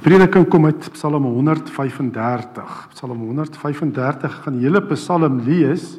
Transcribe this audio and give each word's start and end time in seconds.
Die 0.00 0.08
prediking 0.08 0.46
kom 0.48 0.64
uit 0.64 0.86
Psalm 0.94 1.26
135. 1.28 2.76
Psalm 2.94 3.18
135 3.20 4.36
gaan 4.46 4.54
die 4.56 4.62
hele 4.64 4.80
Psalm 4.94 5.42
lees, 5.44 5.98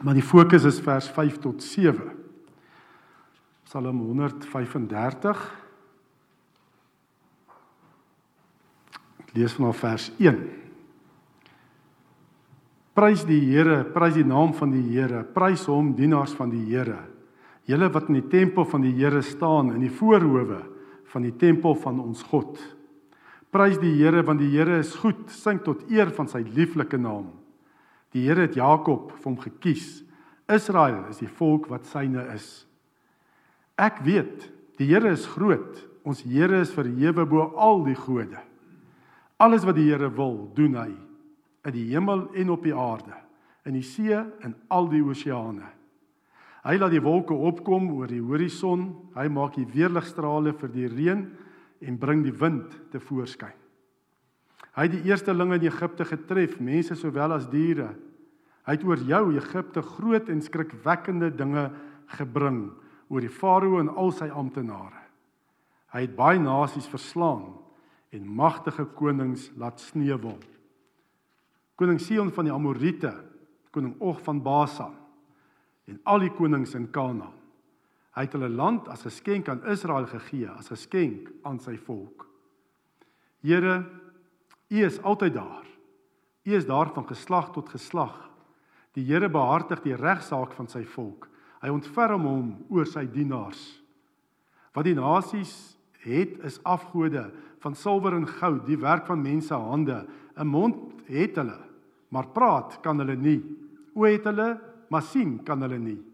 maar 0.00 0.16
die 0.16 0.24
fokus 0.24 0.64
is 0.64 0.78
vers 0.80 1.10
5 1.12 1.36
tot 1.42 1.60
7. 1.60 1.98
Psalm 3.68 3.98
135. 4.00 5.42
Ek 9.26 9.36
lees 9.36 9.58
vanaf 9.58 9.84
vers 9.84 10.08
1. 10.16 10.40
Prys 12.96 13.26
die 13.28 13.42
Here, 13.50 13.82
prys 13.84 14.16
die 14.16 14.24
naam 14.24 14.56
van 14.56 14.72
die 14.72 14.86
Here, 14.94 15.26
prys 15.36 15.66
hom 15.68 15.92
dienaars 15.92 16.32
van 16.40 16.56
die 16.56 16.64
Here. 16.70 17.02
Julle 17.68 17.92
wat 17.92 18.08
in 18.08 18.22
die 18.22 18.26
tempel 18.32 18.64
van 18.64 18.88
die 18.88 18.96
Here 18.96 19.20
staan 19.20 19.74
in 19.76 19.84
die 19.84 19.92
voorhoewe 19.92 20.64
van 21.12 21.28
die 21.28 21.36
tempel 21.36 21.76
van 21.84 22.00
ons 22.00 22.24
God. 22.32 22.56
Prys 23.54 23.78
die 23.80 23.94
Here 23.96 24.22
want 24.26 24.42
die 24.42 24.50
Here 24.52 24.78
is 24.82 24.94
goed, 25.00 25.28
sing 25.32 25.62
tot 25.64 25.86
eer 25.90 26.12
van 26.16 26.28
sy 26.28 26.42
lieflike 26.44 27.00
naam. 27.00 27.30
Die 28.12 28.26
Here 28.26 28.44
het 28.46 28.58
Jakob 28.58 29.14
vir 29.16 29.30
hom 29.30 29.38
gekies. 29.40 30.02
Israel 30.48 31.06
is 31.12 31.20
die 31.20 31.30
volk 31.40 31.68
wat 31.72 31.88
syne 31.88 32.24
is. 32.34 32.66
Ek 33.78 34.00
weet, 34.04 34.48
die 34.80 34.88
Here 34.90 35.12
is 35.12 35.26
groot. 35.28 35.80
Ons 36.08 36.24
Here 36.24 36.60
is 36.62 36.72
verhewe 36.72 37.24
bo 37.28 37.50
al 37.56 37.84
die 37.88 37.96
gode. 37.96 38.40
Alles 39.40 39.64
wat 39.68 39.76
die 39.78 39.88
Here 39.88 40.10
wil, 40.12 40.48
doen 40.56 40.76
hy 40.76 40.90
in 41.68 41.74
die 41.74 41.88
hemel 41.92 42.28
en 42.38 42.52
op 42.54 42.62
die 42.64 42.74
aarde, 42.74 43.16
in 43.68 43.76
die 43.76 43.84
see 43.84 44.16
en 44.16 44.54
al 44.72 44.88
die 44.88 45.02
oseane. 45.04 45.66
Hy 46.64 46.76
laat 46.80 46.92
die 46.92 47.02
wolke 47.04 47.36
opkom 47.36 47.90
oor 47.96 48.10
die 48.10 48.22
horison, 48.24 48.88
hy 49.16 49.28
maak 49.32 49.56
die 49.56 49.68
weerligstrale 49.68 50.54
vir 50.58 50.72
die 50.72 50.88
reën 50.90 51.22
en 51.80 51.98
bring 51.98 52.24
die 52.26 52.34
wind 52.34 52.74
te 52.92 53.00
voorskyn. 53.00 53.54
Hy 54.78 54.86
het 54.86 54.94
die 54.94 55.10
eerstelinge 55.10 55.58
in 55.58 55.66
Egipte 55.66 56.06
getref, 56.06 56.58
mense 56.62 56.94
sowel 56.98 57.34
as 57.34 57.48
diere. 57.50 57.90
Hy 58.66 58.76
het 58.76 58.84
oor 58.86 59.00
jou 59.08 59.22
Egipte 59.34 59.82
groot 59.82 60.28
en 60.30 60.42
skrikwekkende 60.44 61.32
dinge 61.34 61.64
gebring 62.18 62.68
oor 63.08 63.24
die 63.24 63.32
farao 63.32 63.80
en 63.80 63.90
al 63.90 64.12
sy 64.14 64.28
amptenare. 64.30 65.00
Hy 65.94 66.04
het 66.04 66.14
baie 66.16 66.40
nasies 66.40 66.88
verslaan 66.90 67.56
en 68.12 68.28
magtige 68.38 68.84
konings 68.96 69.48
laat 69.56 69.80
sneuwel. 69.80 70.38
Koning 71.78 72.00
Sion 72.02 72.30
van 72.34 72.48
die 72.48 72.52
Amorite, 72.52 73.12
koning 73.72 73.94
Og 74.02 74.20
van 74.26 74.42
Basan 74.42 74.94
en 75.88 76.00
al 76.04 76.26
die 76.26 76.34
konings 76.36 76.74
in 76.76 76.90
Kanaan. 76.92 77.37
Hy 78.18 78.24
het 78.26 78.32
hulle 78.34 78.50
land 78.50 78.88
as 78.90 79.04
geskenk 79.06 79.46
aan 79.46 79.60
Israel 79.70 80.08
gegee, 80.10 80.48
as 80.50 80.66
geskenk 80.72 81.28
aan 81.46 81.60
sy 81.62 81.76
volk. 81.86 82.24
Here, 83.46 83.84
U 84.68 84.80
is 84.84 84.98
altyd 85.06 85.36
daar. 85.36 85.68
U 86.42 86.54
is 86.56 86.66
daar 86.66 86.90
van 86.96 87.06
geslag 87.06 87.52
tot 87.54 87.70
geslag. 87.70 88.16
Die 88.98 89.04
Here 89.06 89.28
behartig 89.30 89.84
die 89.86 89.94
regsaak 89.94 90.50
van 90.58 90.66
sy 90.66 90.82
volk. 90.96 91.28
Hy 91.62 91.70
ontferm 91.70 92.26
hom 92.26 92.50
oor 92.74 92.90
sy 92.90 93.06
dienaars. 93.06 93.62
Wat 94.74 94.88
die 94.88 94.98
nasies 94.98 95.54
het 96.02 96.34
is 96.42 96.58
afgode 96.66 97.28
van 97.62 97.78
silwer 97.78 98.18
en 98.18 98.26
goud, 98.26 98.64
die 98.66 98.82
werk 98.82 99.06
van 99.06 99.22
mense 99.22 99.54
hande. 99.54 100.06
'n 100.34 100.46
Mond 100.46 101.06
het 101.06 101.36
hulle, 101.36 101.58
maar 102.10 102.34
praat 102.34 102.82
kan 102.82 102.98
hulle 102.98 103.16
nie. 103.16 103.42
Oë 103.94 104.12
het 104.12 104.24
hulle, 104.24 104.60
maar 104.90 105.02
sien 105.02 105.38
kan 105.44 105.62
hulle 105.62 105.78
nie. 105.78 106.07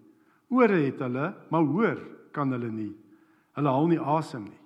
Ore 0.54 0.84
het 0.86 1.00
hulle, 1.02 1.32
maar 1.50 1.66
hoor 1.66 1.98
kan 2.34 2.52
hulle 2.54 2.70
nie. 2.70 2.92
Hulle 3.58 3.72
haal 3.74 3.90
nie 3.90 4.00
asem 4.00 4.46
nie. 4.46 4.60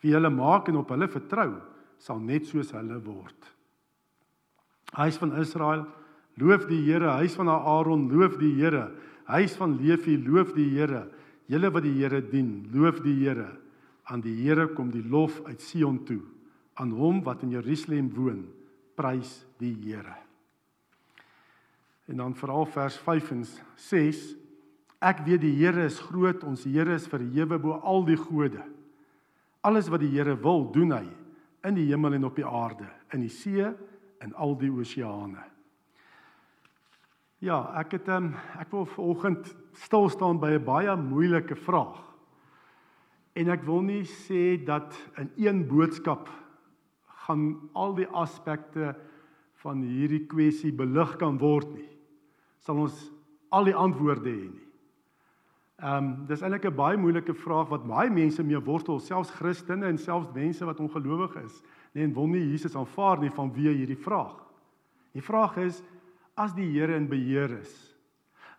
Wie 0.00 0.12
hulle 0.16 0.30
maak 0.32 0.68
en 0.70 0.80
op 0.80 0.92
hulle 0.92 1.08
vertrou, 1.12 1.50
sal 2.00 2.20
net 2.24 2.48
soos 2.48 2.72
hulle 2.72 2.98
word. 3.04 3.48
Huis 4.96 5.18
van 5.20 5.34
Israel, 5.38 5.84
loof 6.40 6.66
die 6.70 6.80
Here. 6.86 7.12
Huis 7.20 7.36
van 7.38 7.50
Aaron, 7.52 8.08
loof 8.10 8.38
die 8.40 8.54
Here. 8.56 8.88
Huis 9.30 9.56
van 9.60 9.76
Levi, 9.78 10.16
loof 10.24 10.54
die 10.56 10.70
Here. 10.72 11.04
Julle 11.50 11.70
wat 11.74 11.84
die 11.84 11.96
Here 11.98 12.22
dien, 12.24 12.70
loof 12.72 13.02
die 13.04 13.14
Here. 13.20 13.50
Aan 14.10 14.24
die 14.24 14.34
Here 14.40 14.70
kom 14.74 14.90
die 14.90 15.04
lof 15.04 15.40
uit 15.46 15.62
Sion 15.62 16.00
toe. 16.08 16.22
Aan 16.80 16.94
hom 16.96 17.20
wat 17.26 17.44
in 17.44 17.52
Jerusalem 17.54 18.08
woon, 18.16 18.46
prys 18.98 19.44
die 19.60 19.74
Here. 19.84 20.16
En 22.10 22.16
dan 22.24 22.34
veral 22.34 22.66
vers 22.66 22.96
5 22.98 23.30
en 23.36 23.44
6 23.76 24.22
Ek 25.00 25.22
weet 25.24 25.40
die 25.40 25.54
Here 25.56 25.86
is 25.88 25.98
groot, 26.10 26.44
ons 26.44 26.66
Here 26.68 26.94
is 26.94 27.08
verhewe 27.08 27.58
bo 27.58 27.78
al 27.80 28.04
die 28.04 28.18
gode. 28.20 28.60
Alles 29.64 29.88
wat 29.88 30.04
die 30.04 30.12
Here 30.12 30.36
wil, 30.36 30.66
doen 30.72 30.92
hy 30.92 31.06
in 31.68 31.76
die 31.76 31.86
hemel 31.90 32.16
en 32.16 32.24
op 32.28 32.36
die 32.36 32.46
aarde, 32.46 32.86
in 33.12 33.24
die 33.24 33.32
see 33.32 33.64
en 34.20 34.34
al 34.40 34.54
die 34.60 34.70
oseane. 34.72 35.42
Ja, 37.44 37.62
ek 37.80 37.96
het 37.96 38.08
um, 38.12 38.34
ek 38.60 38.72
wil 38.72 38.86
vanoggend 38.88 39.48
stil 39.80 40.08
staan 40.12 40.40
by 40.40 40.56
'n 40.56 40.64
baie 40.64 40.96
moeilike 40.96 41.56
vraag. 41.56 42.00
En 43.36 43.48
ek 43.48 43.64
wil 43.64 43.80
nie 43.80 44.04
sê 44.04 44.56
dat 44.64 44.96
in 45.16 45.30
een 45.36 45.68
boodskap 45.68 46.28
gaan 47.24 47.70
al 47.72 47.94
die 47.94 48.08
aspekte 48.08 48.96
van 49.62 49.82
hierdie 49.82 50.26
kwessie 50.26 50.72
belig 50.72 51.16
kan 51.16 51.38
word 51.38 51.68
nie. 51.74 51.88
Sal 52.58 52.76
ons 52.76 53.12
al 53.50 53.64
die 53.64 53.76
antwoorde 53.76 54.28
hê 54.28 54.48
nie. 54.48 54.69
Ehm 55.80 56.04
um, 56.04 56.26
dis 56.28 56.42
eintlik 56.42 56.66
'n 56.68 56.76
baie 56.76 56.96
moeilike 56.96 57.32
vraag 57.34 57.70
wat 57.70 57.86
baie 57.88 58.10
mense 58.10 58.42
mee 58.44 58.60
wortel, 58.60 58.98
selfs 59.00 59.30
Christene 59.30 59.86
en 59.86 59.98
selfs 59.98 60.28
mense 60.34 60.64
wat 60.64 60.80
ongelowig 60.80 61.36
is, 61.40 61.62
nee, 61.94 62.04
en 62.04 62.12
wil 62.12 62.26
nie 62.26 62.50
Jesus 62.50 62.76
aanvaar 62.76 63.18
nie 63.18 63.30
van 63.30 63.52
wie 63.52 63.68
hierdie 63.68 63.96
vraag. 63.96 64.36
Die 65.12 65.22
vraag 65.22 65.56
is 65.56 65.82
as 66.36 66.52
die 66.54 66.68
Here 66.68 66.94
in 66.94 67.08
beheer 67.08 67.58
is, 67.60 67.96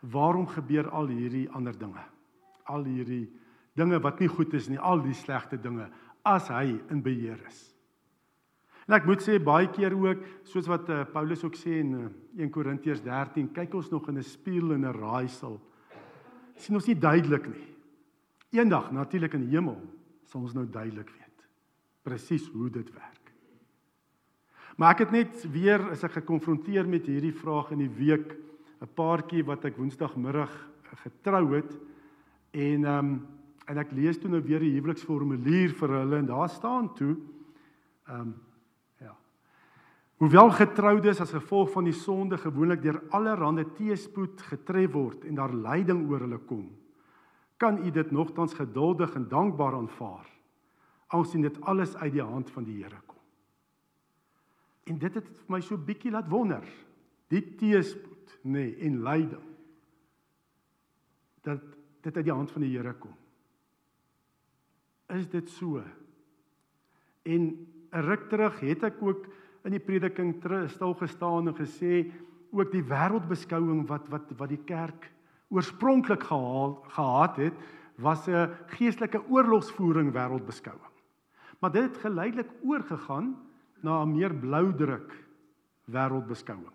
waarom 0.02 0.48
gebeur 0.48 0.90
al 0.90 1.08
hierdie 1.08 1.50
ander 1.54 1.78
dinge? 1.78 2.04
Al 2.66 2.84
hierdie 2.84 3.30
dinge 3.76 4.00
wat 4.00 4.20
nie 4.20 4.28
goed 4.28 4.54
is 4.54 4.68
nie, 4.70 4.80
al 4.80 5.02
die 5.02 5.14
slegte 5.14 5.62
dinge 5.62 5.90
as 6.24 6.50
hy 6.50 6.80
in 6.90 7.02
beheer 7.02 7.40
is. 7.48 7.76
En 8.88 8.96
ek 8.98 9.06
moet 9.06 9.22
sê 9.22 9.38
baie 9.40 9.68
keer 9.70 9.94
ook, 9.94 10.26
soos 10.44 10.68
wat 10.68 10.90
uh, 10.90 11.06
Paulus 11.06 11.44
ook 11.44 11.56
sê 11.56 11.80
in 11.80 11.94
uh, 11.94 12.06
eh, 12.06 12.44
1 12.44 12.50
Korintiërs 12.50 13.04
13, 13.06 13.54
kyk 13.54 13.74
ons 13.74 13.92
nog 13.92 14.10
in 14.10 14.18
'n 14.18 14.24
spieël 14.24 14.74
en 14.74 14.86
'n 14.86 14.98
raaisel 14.98 15.62
sien 16.62 16.78
ons 16.78 16.88
nie 16.88 16.98
duidelik 16.98 17.48
nie. 17.48 17.68
Eendag 18.52 18.92
natuurlik 18.92 19.34
in 19.38 19.46
die 19.48 19.56
hemel 19.56 19.80
sal 20.30 20.44
ons 20.44 20.56
nou 20.56 20.66
duidelik 20.66 21.10
weet 21.10 21.28
presies 22.02 22.48
hoe 22.50 22.70
dit 22.74 22.88
werk. 22.96 23.28
Maar 24.78 24.96
ek 24.96 25.04
het 25.06 25.12
net 25.14 25.44
weer 25.54 25.84
as 25.94 26.02
ek 26.08 26.16
gekonfronteer 26.22 26.88
met 26.90 27.06
hierdie 27.06 27.36
vraag 27.36 27.74
in 27.76 27.84
die 27.84 27.94
week 27.94 28.34
'n 28.82 28.90
paartjie 28.96 29.44
wat 29.46 29.66
ek 29.66 29.78
woensdagmiddag 29.78 30.52
getrou 31.04 31.56
het 31.56 31.78
en 32.52 32.86
ehm 32.86 32.98
um, 32.98 33.28
en 33.70 33.78
ek 33.78 33.92
lees 33.92 34.18
toe 34.18 34.30
nou 34.30 34.42
weer 34.42 34.60
die 34.60 34.74
huweliksformulier 34.74 35.72
vir 35.80 35.90
hulle 35.90 36.18
en 36.18 36.26
daar 36.26 36.50
staan 36.50 36.94
toe 36.96 37.16
ehm 38.08 38.22
um, 38.22 38.34
Hoewel 40.22 40.52
getroudes 40.54 41.18
as 41.24 41.32
gevolg 41.34 41.72
van 41.74 41.88
die 41.88 41.96
sonde 41.98 42.38
gewoonlik 42.38 42.84
deur 42.84 43.00
allerlei 43.18 43.64
teëspoed 43.74 44.44
getref 44.52 44.92
word 44.94 45.24
en 45.26 45.40
daar 45.40 45.54
lyding 45.54 46.04
oor 46.12 46.28
hulle 46.28 46.38
kom, 46.46 46.68
kan 47.58 47.80
u 47.82 47.90
dit 47.90 48.12
nogtans 48.14 48.54
geduldig 48.54 49.16
en 49.18 49.26
dankbaar 49.32 49.80
aanvaar, 49.80 50.28
aangesien 51.10 51.48
dit 51.48 51.58
alles 51.66 51.96
uit 51.98 52.14
die 52.14 52.22
hand 52.22 52.54
van 52.54 52.70
die 52.70 52.78
Here 52.84 53.02
kom. 53.08 53.18
En 54.94 55.02
dit 55.02 55.18
het 55.18 55.26
vir 55.26 55.56
my 55.56 55.62
so 55.66 55.78
bietjie 55.90 56.14
laat 56.14 56.30
wonder, 56.30 56.70
die 57.34 57.42
teëspoed, 57.58 58.38
nê, 58.46 58.52
nee, 58.54 58.78
en 58.86 59.02
lyding 59.02 59.50
dat 61.42 61.66
dit 62.06 62.18
uit 62.18 62.26
die 62.28 62.34
hand 62.34 62.54
van 62.54 62.62
die 62.62 62.76
Here 62.76 62.94
kom. 62.94 63.18
Is 65.18 65.26
dit 65.34 65.50
so? 65.50 65.82
En 67.26 67.42
'n 67.92 68.06
ruk 68.06 68.30
terug 68.30 68.60
het 68.60 68.84
ek 68.84 69.02
ook 69.02 69.26
in 69.66 69.76
die 69.76 69.84
prediking 69.84 70.36
stil 70.70 70.94
gestaan 70.94 71.48
en 71.48 71.56
gesê 71.56 72.12
ook 72.52 72.72
die 72.72 72.84
wêreldbeskouing 72.84 73.88
wat 73.88 74.10
wat 74.10 74.32
wat 74.38 74.50
die 74.50 74.64
kerk 74.66 75.10
oorspronklik 75.52 76.24
gehaal 76.24 76.80
gehad 76.96 77.38
het 77.38 77.54
was 77.98 78.28
'n 78.28 78.50
geestelike 78.68 79.22
oorlogsvoering 79.30 80.12
wêreldbeskouing. 80.12 80.92
Maar 81.60 81.72
dit 81.72 81.84
het 81.84 81.98
geleidelik 81.98 82.50
oorgegaan 82.64 83.36
na 83.82 84.04
'n 84.04 84.12
meer 84.12 84.34
bloudruk 84.34 85.12
wêreldbeskouing. 85.86 86.74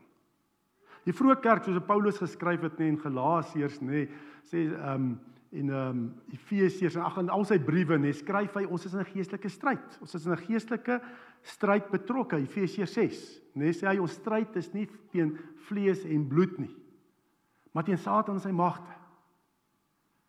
Die 1.04 1.14
vroeë 1.14 1.40
kerk 1.40 1.64
soos 1.64 1.86
Paulus 1.86 2.18
geskryf 2.18 2.60
het 2.60 2.80
in 2.80 2.98
Galasiërs 2.98 3.80
nê 3.80 4.08
sê 4.44 4.66
ehm 4.72 4.94
um, 4.94 5.20
en 5.50 5.70
ehm 5.70 5.88
um, 5.88 6.14
Efesiërs 6.32 6.96
en 6.96 7.06
ag 7.06 7.18
en 7.20 7.30
al 7.30 7.44
sy 7.46 7.58
briewe 7.62 7.98
nê 7.98 8.12
skryf 8.12 8.56
hy 8.58 8.64
ons 8.64 8.84
is 8.86 8.94
in 8.94 9.00
'n 9.00 9.12
geestelike 9.12 9.48
stryd. 9.48 9.98
Ons 10.00 10.14
is 10.14 10.26
in 10.26 10.32
'n 10.32 10.46
geestelike 10.46 11.00
stryd 11.42 11.90
betrokke. 11.90 12.36
Efesiërs 12.36 12.92
6 12.92 13.42
nê 13.54 13.72
sê 13.72 13.86
hy 13.86 13.98
ons 13.98 14.12
stryd 14.12 14.56
is 14.56 14.72
nie 14.74 14.88
teen 15.10 15.38
vlees 15.68 16.04
en 16.04 16.28
bloed 16.28 16.58
nie, 16.58 16.74
maar 17.72 17.84
teen 17.84 17.98
Satan 17.98 18.34
en 18.34 18.40
sy 18.40 18.52
magte. 18.52 18.92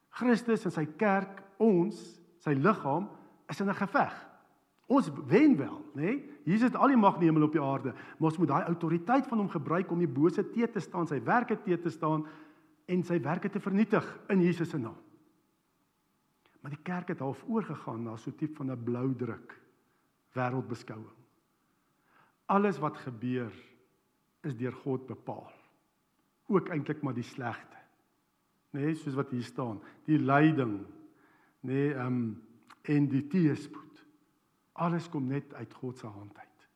Christus 0.10 0.66
en 0.66 0.72
sy 0.72 0.86
kerk, 0.86 1.44
ons, 1.58 2.22
sy 2.40 2.54
liggaam 2.54 3.10
is 3.50 3.62
in 3.62 3.70
'n 3.70 3.74
geveg. 3.74 4.28
Ons 4.88 5.12
wen 5.28 5.58
wel, 5.58 5.82
nê? 5.94 6.02
Nee? 6.02 6.30
Jesus 6.48 6.72
het 6.72 6.76
al 6.76 6.88
die 6.88 6.96
mag 6.96 7.16
in 7.16 7.20
die 7.20 7.28
hemel 7.28 7.44
op 7.44 7.52
die 7.52 7.62
aarde, 7.62 7.94
maar 8.18 8.30
ons 8.30 8.38
moet 8.38 8.48
daai 8.48 8.64
autoriteit 8.64 9.28
van 9.28 9.38
hom 9.38 9.50
gebruik 9.50 9.92
om 9.92 10.00
die 10.00 10.08
bose 10.08 10.50
te 10.52 10.68
te 10.68 10.80
staan, 10.80 11.08
sy 11.08 11.20
werke 11.24 11.58
te 11.62 11.78
te 11.78 11.90
staan 11.90 12.26
en 12.88 13.04
sy 13.04 13.20
werke 13.20 13.50
te 13.50 13.60
vernietig 13.60 14.06
in 14.30 14.42
Jesus 14.42 14.70
se 14.70 14.78
naam. 14.78 14.96
Maar 16.68 16.76
die 16.76 16.84
kerk 16.84 17.08
het 17.08 17.22
half 17.24 17.46
oorgegaan 17.48 18.02
na 18.04 18.18
so 18.20 18.30
'n 18.30 18.36
tipe 18.36 18.56
van 18.56 18.72
'n 18.72 18.84
blou 18.84 19.16
druk 19.16 19.56
wêreldbeskouing. 20.36 21.16
Alles 22.46 22.78
wat 22.78 22.98
gebeur 22.98 23.54
is 24.42 24.56
deur 24.56 24.74
God 24.74 25.06
bepaal. 25.06 25.52
Ook 26.46 26.68
eintlik 26.68 27.02
maar 27.02 27.14
die 27.14 27.24
slegte. 27.24 27.78
Nê, 28.72 28.80
nee, 28.82 28.96
soos 28.96 29.14
wat 29.14 29.30
hier 29.30 29.44
staan, 29.44 29.80
die 30.04 30.20
lyding, 30.20 30.80
nê, 31.60 31.72
nee, 31.72 31.94
ehm 31.94 32.06
um, 32.06 32.44
en 32.82 33.08
die 33.08 33.28
teëspoed. 33.28 34.06
Alles 34.72 35.10
kom 35.10 35.28
net 35.28 35.54
uit 35.54 35.74
God 35.74 35.98
se 35.98 36.08
hand 36.08 36.38
uit. 36.38 36.70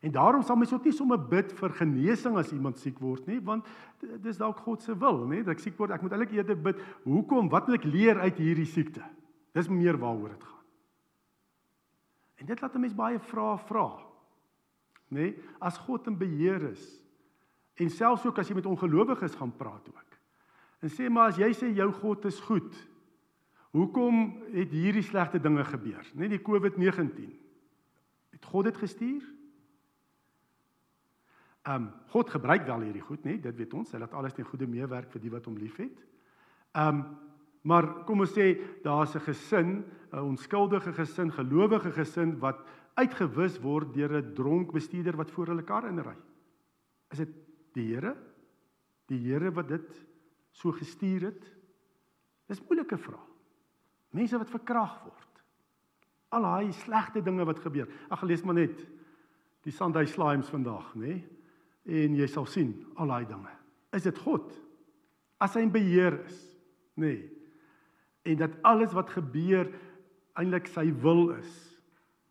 En 0.00 0.10
daarom 0.10 0.42
sal 0.42 0.56
mens 0.56 0.72
ook 0.72 0.84
nie 0.84 0.92
sommer 0.92 1.28
bid 1.28 1.52
vir 1.52 1.70
genesing 1.70 2.36
as 2.36 2.52
iemand 2.52 2.78
siek 2.78 2.98
word 2.98 3.26
nie, 3.26 3.40
want 3.40 3.66
dis 4.20 4.36
dalk 4.36 4.56
God 4.56 4.82
se 4.82 4.98
wil, 4.98 5.26
nê, 5.26 5.36
dat 5.36 5.48
ek 5.48 5.58
siek 5.58 5.78
word. 5.78 5.90
Ek 5.90 6.02
moet 6.02 6.12
eintlik 6.12 6.32
eerder 6.32 6.62
bid, 6.62 6.80
hoekom? 7.02 7.48
Wat 7.48 7.68
moet 7.68 7.84
ek 7.84 7.92
leer 7.92 8.18
uit 8.18 8.38
hierdie 8.38 8.66
siekte? 8.66 9.04
Dis 9.54 9.70
meer 9.70 9.98
waaroor 9.98 10.34
dit 10.34 10.44
gaan. 10.44 10.66
En 12.42 12.46
dit 12.46 12.60
laat 12.60 12.74
'n 12.74 12.80
mens 12.80 12.94
baie 12.94 13.18
vrae 13.18 13.58
vra. 13.58 13.88
Nê, 15.08 15.34
as 15.60 15.78
God 15.78 16.06
in 16.06 16.18
beheer 16.18 16.62
is 16.70 17.00
en 17.74 17.90
selfs 17.90 18.26
ook 18.26 18.38
as 18.38 18.48
jy 18.48 18.54
met 18.54 18.66
ongelowiges 18.66 19.34
gaan 19.34 19.56
praat 19.56 19.88
ook. 19.88 20.04
En 20.84 20.90
sê 20.90 21.08
maar 21.10 21.28
as 21.32 21.38
jy 21.40 21.52
sê 21.52 21.70
jou 21.74 21.92
God 21.92 22.24
is 22.24 22.40
goed, 22.40 22.74
hoekom 23.70 24.42
het 24.52 24.70
hierdie 24.70 25.02
slegte 25.02 25.40
dinge 25.40 25.64
gebeur? 25.64 26.04
Net 26.14 26.30
die 26.30 26.42
COVID-19. 26.42 27.30
Het 28.30 28.44
God 28.44 28.64
dit 28.64 28.76
gestuur? 28.76 29.22
Ehm 31.64 31.82
um, 31.82 31.92
God 32.12 32.30
gebruik 32.30 32.66
wel 32.66 32.80
hierdie 32.80 33.02
goed, 33.02 33.24
nê? 33.24 33.38
Dit 33.40 33.56
weet 33.56 33.74
ons. 33.74 33.92
Hy 33.92 33.98
laat 33.98 34.12
alles 34.12 34.34
ten 34.36 34.44
goeie 34.44 34.66
meewerk 34.68 35.10
vir 35.10 35.20
die 35.20 35.30
wat 35.32 35.46
hom 35.48 35.56
liefhet. 35.56 36.02
Ehm 36.72 37.00
um, 37.00 37.04
maar 37.64 38.04
kom 38.04 38.20
ons 38.20 38.32
sê 38.36 38.54
daar's 38.84 39.14
'n 39.16 39.20
gesin, 39.20 39.84
'n 40.12 40.18
onskuldige 40.18 40.92
gesin, 40.92 41.32
gelowige 41.32 41.92
gesin 41.92 42.38
wat 42.38 42.60
uitgewis 42.94 43.58
word 43.60 43.94
deur 43.94 44.22
'n 44.22 44.34
dronk 44.34 44.72
bestuurder 44.72 45.16
wat 45.16 45.30
voor 45.30 45.46
hulle 45.46 45.62
kar 45.62 45.88
inry. 45.88 46.16
Is 47.10 47.18
dit 47.18 47.28
die 47.72 47.94
Here? 47.94 48.16
Die 49.06 49.18
Here 49.18 49.52
wat 49.52 49.68
dit 49.68 50.06
so 50.52 50.72
gestuur 50.72 51.20
het? 51.20 51.52
Dis 52.46 52.62
moeilike 52.68 52.98
vraag. 52.98 53.30
Mense 54.10 54.38
wat 54.38 54.50
verkrag 54.50 55.02
word. 55.02 55.42
Al 56.28 56.42
daai 56.42 56.72
slegte 56.72 57.22
dinge 57.22 57.44
wat 57.44 57.58
gebeur. 57.58 57.88
Ag 58.08 58.22
lees 58.22 58.42
maar 58.42 58.54
net 58.54 58.86
die 59.62 59.72
Sunday 59.72 60.06
Slimes 60.06 60.48
vandag, 60.48 60.94
nê? 60.94 61.06
Nee? 61.06 61.34
en 61.84 62.16
jy 62.16 62.26
sal 62.30 62.46
sien 62.48 62.72
al 62.96 63.12
daai 63.12 63.26
dinge. 63.28 63.52
Is 63.94 64.06
dit 64.06 64.18
God? 64.24 64.52
As 65.42 65.56
hy 65.56 65.66
in 65.66 65.72
beheer 65.74 66.16
is, 66.24 66.38
nê. 66.96 67.14
Nee. 67.14 67.22
En 68.24 68.36
dat 68.40 68.56
alles 68.64 68.92
wat 68.96 69.12
gebeur 69.12 69.68
eintlik 70.40 70.68
sy 70.72 70.88
wil 71.02 71.28
is. 71.36 71.54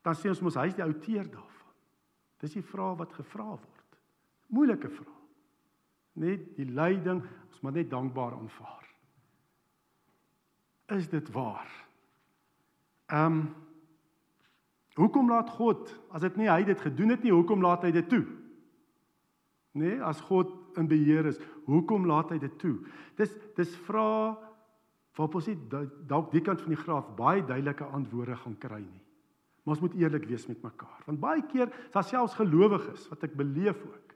Dan 0.03 0.17
sê 0.17 0.31
ons 0.33 0.41
mos 0.43 0.57
hy 0.59 0.67
is 0.71 0.77
die 0.77 0.85
outeur 0.85 1.27
daarvan. 1.29 1.73
Dis 2.43 2.57
die 2.57 2.65
vraag 2.65 2.97
wat 2.99 3.13
gevra 3.15 3.53
word. 3.53 3.99
Moeilike 4.53 4.89
vraag. 4.91 5.19
Net 6.19 6.49
die 6.57 6.67
lyding, 6.69 7.23
ons 7.23 7.61
moet 7.65 7.79
net 7.79 7.89
dankbaar 7.89 8.35
aanvaar. 8.37 8.87
Is 10.97 11.09
dit 11.09 11.29
waar? 11.33 11.69
Ehm 13.13 13.43
um, 13.43 13.43
Hoekom 14.93 15.25
laat 15.25 15.49
God 15.49 15.89
as 16.13 16.21
dit 16.21 16.35
nie 16.37 16.49
hy 16.51 16.59
dit 16.67 16.77
gedoen 16.77 17.15
het 17.15 17.23
nie, 17.25 17.31
hoekom 17.33 17.63
laat 17.65 17.81
hy 17.81 17.89
dit 17.95 18.05
toe? 18.11 18.21
nê, 19.73 19.95
nee, 19.95 20.01
as 20.05 20.21
God 20.29 20.51
in 20.77 20.87
beheer 20.89 21.25
is, 21.25 21.39
hoekom 21.65 22.05
laat 22.05 22.29
hy 22.33 22.37
dit 22.41 22.57
toe? 22.61 22.75
Dis 23.17 23.31
dis 23.57 23.71
vra 23.87 24.35
waarop 25.13 25.35
ons 25.35 25.49
dalk 26.09 26.31
die 26.33 26.41
kant 26.41 26.61
van 26.61 26.73
die 26.73 26.83
graaf 26.83 27.09
baie 27.17 27.43
duidelike 27.45 27.85
antwoorde 27.85 28.37
gaan 28.41 28.57
kry 28.57 28.81
nie. 28.81 29.03
Maar 29.63 29.77
ons 29.77 29.83
moet 29.85 29.95
eerlik 29.95 30.25
wees 30.27 30.47
met 30.49 30.63
mekaar. 30.65 31.03
Want 31.05 31.21
baie 31.23 31.43
keer, 31.47 31.71
daar 31.93 32.03
selfs 32.03 32.35
gelowiges 32.35 33.05
wat 33.11 33.23
ek 33.29 33.37
beleef 33.39 33.79
ook, 33.79 34.15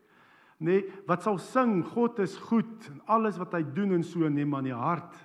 nê, 0.58 0.80
nee, 0.80 0.84
wat 1.08 1.24
sal 1.24 1.38
sing 1.40 1.84
God 1.94 2.20
is 2.20 2.36
goed 2.50 2.90
en 2.90 3.00
alles 3.14 3.38
wat 3.38 3.54
hy 3.54 3.62
doen 3.76 3.94
en 4.00 4.04
so 4.04 4.28
neem 4.28 4.56
aan 4.58 4.68
die 4.68 4.76
hart, 4.76 5.16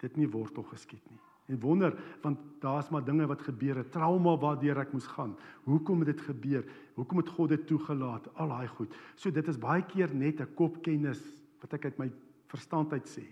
dit 0.00 0.16
nie 0.16 0.28
wortel 0.30 0.64
geskied 0.70 1.02
nie. 1.10 1.20
En 1.50 1.58
wonder 1.62 1.94
want 2.22 2.40
daar's 2.62 2.88
maar 2.90 3.04
dinge 3.04 3.26
wat 3.26 3.44
gebeur 3.46 3.82
het, 3.82 3.92
trauma 3.94 4.34
waardeur 4.40 4.80
ek 4.82 4.94
moes 4.94 5.06
gaan. 5.10 5.36
Hoekom 5.66 6.02
het 6.02 6.14
dit 6.14 6.24
gebeur? 6.26 6.64
Hoekom 6.96 7.22
het 7.22 7.30
God 7.36 7.52
dit 7.54 7.66
toegelaat? 7.68 8.26
Al 8.34 8.50
daai 8.54 8.68
goed. 8.78 8.94
So 9.14 9.30
dit 9.30 9.48
is 9.48 9.60
baie 9.62 9.84
keer 9.86 10.14
net 10.14 10.40
'n 10.40 10.54
kopkennis 10.54 11.22
wat 11.60 11.74
ek 11.74 11.84
uit 11.84 11.98
my 11.98 12.10
verstand 12.46 12.92
uit 12.92 13.06
sê, 13.06 13.26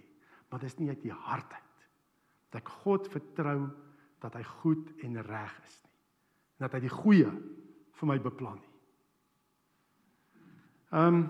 maar 0.51 0.61
dit 0.61 0.69
is 0.69 0.79
nie 0.79 0.89
uit 0.89 1.03
die 1.03 1.13
hart 1.13 1.53
uit. 1.53 1.64
Dat 2.55 2.63
ek 2.63 2.71
God 2.85 3.11
vertrou 3.11 3.59
dat 4.23 4.39
hy 4.39 4.45
goed 4.63 4.93
en 5.05 5.19
reg 5.27 5.55
is 5.67 5.77
nie. 5.83 5.95
Dat 6.63 6.77
hy 6.79 6.85
die 6.87 6.93
goeie 6.95 7.33
vir 7.99 8.09
my 8.09 8.21
beplan 8.23 8.61
nie. 8.63 8.73
Ehm 10.95 11.19
um, 11.19 11.25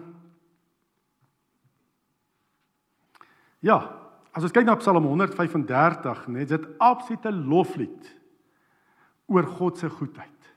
Ja, 3.64 3.78
As 4.34 4.42
ons 4.42 4.52
kyk 4.54 4.66
na 4.66 4.74
Psalm 4.80 5.06
135, 5.06 6.24
net 6.34 6.50
dit 6.50 6.64
absolute 6.82 7.30
loflied 7.30 8.08
oor 9.30 9.46
God 9.46 9.78
se 9.78 9.88
goedheid. 9.88 10.48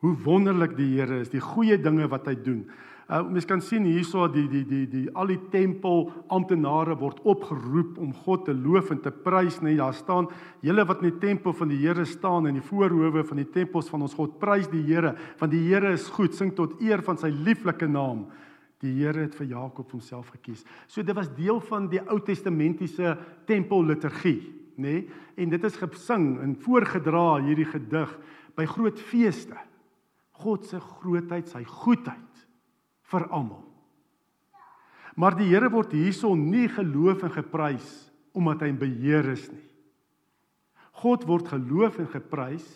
Hoe 0.00 0.14
wonderlik 0.24 0.72
die 0.78 0.88
Here 0.96 1.20
is, 1.20 1.32
die 1.32 1.42
goeie 1.42 1.76
dinge 1.80 2.08
wat 2.08 2.30
hy 2.30 2.34
doen. 2.40 2.62
Uh 3.04 3.20
mens 3.28 3.44
kan 3.44 3.60
sien 3.60 3.84
hierso 3.84 4.24
die 4.32 4.46
die 4.48 4.62
die 4.64 4.86
die 4.88 5.08
al 5.12 5.28
die 5.28 5.40
tempel 5.52 6.06
amptenare 6.32 6.94
word 6.96 7.18
opgeroep 7.28 7.98
om 8.00 8.14
God 8.24 8.46
te 8.46 8.54
loof 8.56 8.94
en 8.94 9.02
te 9.04 9.12
prys, 9.12 9.58
net 9.60 9.76
daar 9.76 9.92
staan 9.92 10.30
julle 10.64 10.86
wat 10.88 11.02
in 11.02 11.10
die 11.10 11.20
tempel 11.20 11.52
van 11.52 11.68
die 11.68 11.82
Here 11.82 12.06
staan 12.08 12.48
in 12.48 12.56
die 12.56 12.64
voorhoewe 12.64 13.26
van 13.28 13.42
die 13.42 13.50
tempels 13.52 13.92
van 13.92 14.06
ons 14.06 14.16
God, 14.16 14.38
prys 14.40 14.70
die 14.72 14.80
Here, 14.88 15.12
want 15.36 15.52
die 15.52 15.60
Here 15.66 15.92
is 15.92 16.08
goed, 16.16 16.32
sing 16.32 16.54
tot 16.56 16.80
eer 16.80 17.04
van 17.04 17.20
sy 17.20 17.28
lieflike 17.28 17.90
naam. 17.92 18.24
Die 18.80 18.94
Here 19.02 19.26
het 19.26 19.36
vir 19.36 19.52
Jakob 19.52 19.92
homself 19.92 20.32
gekies. 20.38 20.64
So 20.88 21.04
dit 21.04 21.16
was 21.16 21.28
deel 21.36 21.60
van 21.68 21.90
die 21.92 22.00
Ou 22.08 22.22
Testamentiese 22.24 23.18
tempelliturgie, 23.44 24.40
nê? 24.80 24.96
Nee? 25.04 25.08
En 25.44 25.52
dit 25.52 25.64
is 25.66 25.76
gesing 25.76 26.38
en 26.40 26.56
voorgedra 26.56 27.42
hierdie 27.44 27.68
gedig 27.68 28.12
by 28.56 28.64
groot 28.70 29.00
feeste. 29.12 29.58
God 30.40 30.64
se 30.64 30.80
grootheid, 30.80 31.50
sy 31.52 31.66
goedheid 31.68 32.33
vir 33.14 33.28
almal. 33.30 33.62
Maar 35.14 35.36
die 35.38 35.52
Here 35.52 35.70
word 35.70 35.94
hierson 35.94 36.48
nie 36.50 36.66
geloof 36.72 37.22
en 37.26 37.34
geprys 37.34 37.90
omdat 38.34 38.64
hy 38.64 38.72
in 38.72 38.80
beheer 38.80 39.28
is 39.30 39.46
nie. 39.52 39.62
God 41.04 41.26
word 41.28 41.52
geloof 41.52 42.00
en 42.02 42.10
geprys 42.10 42.66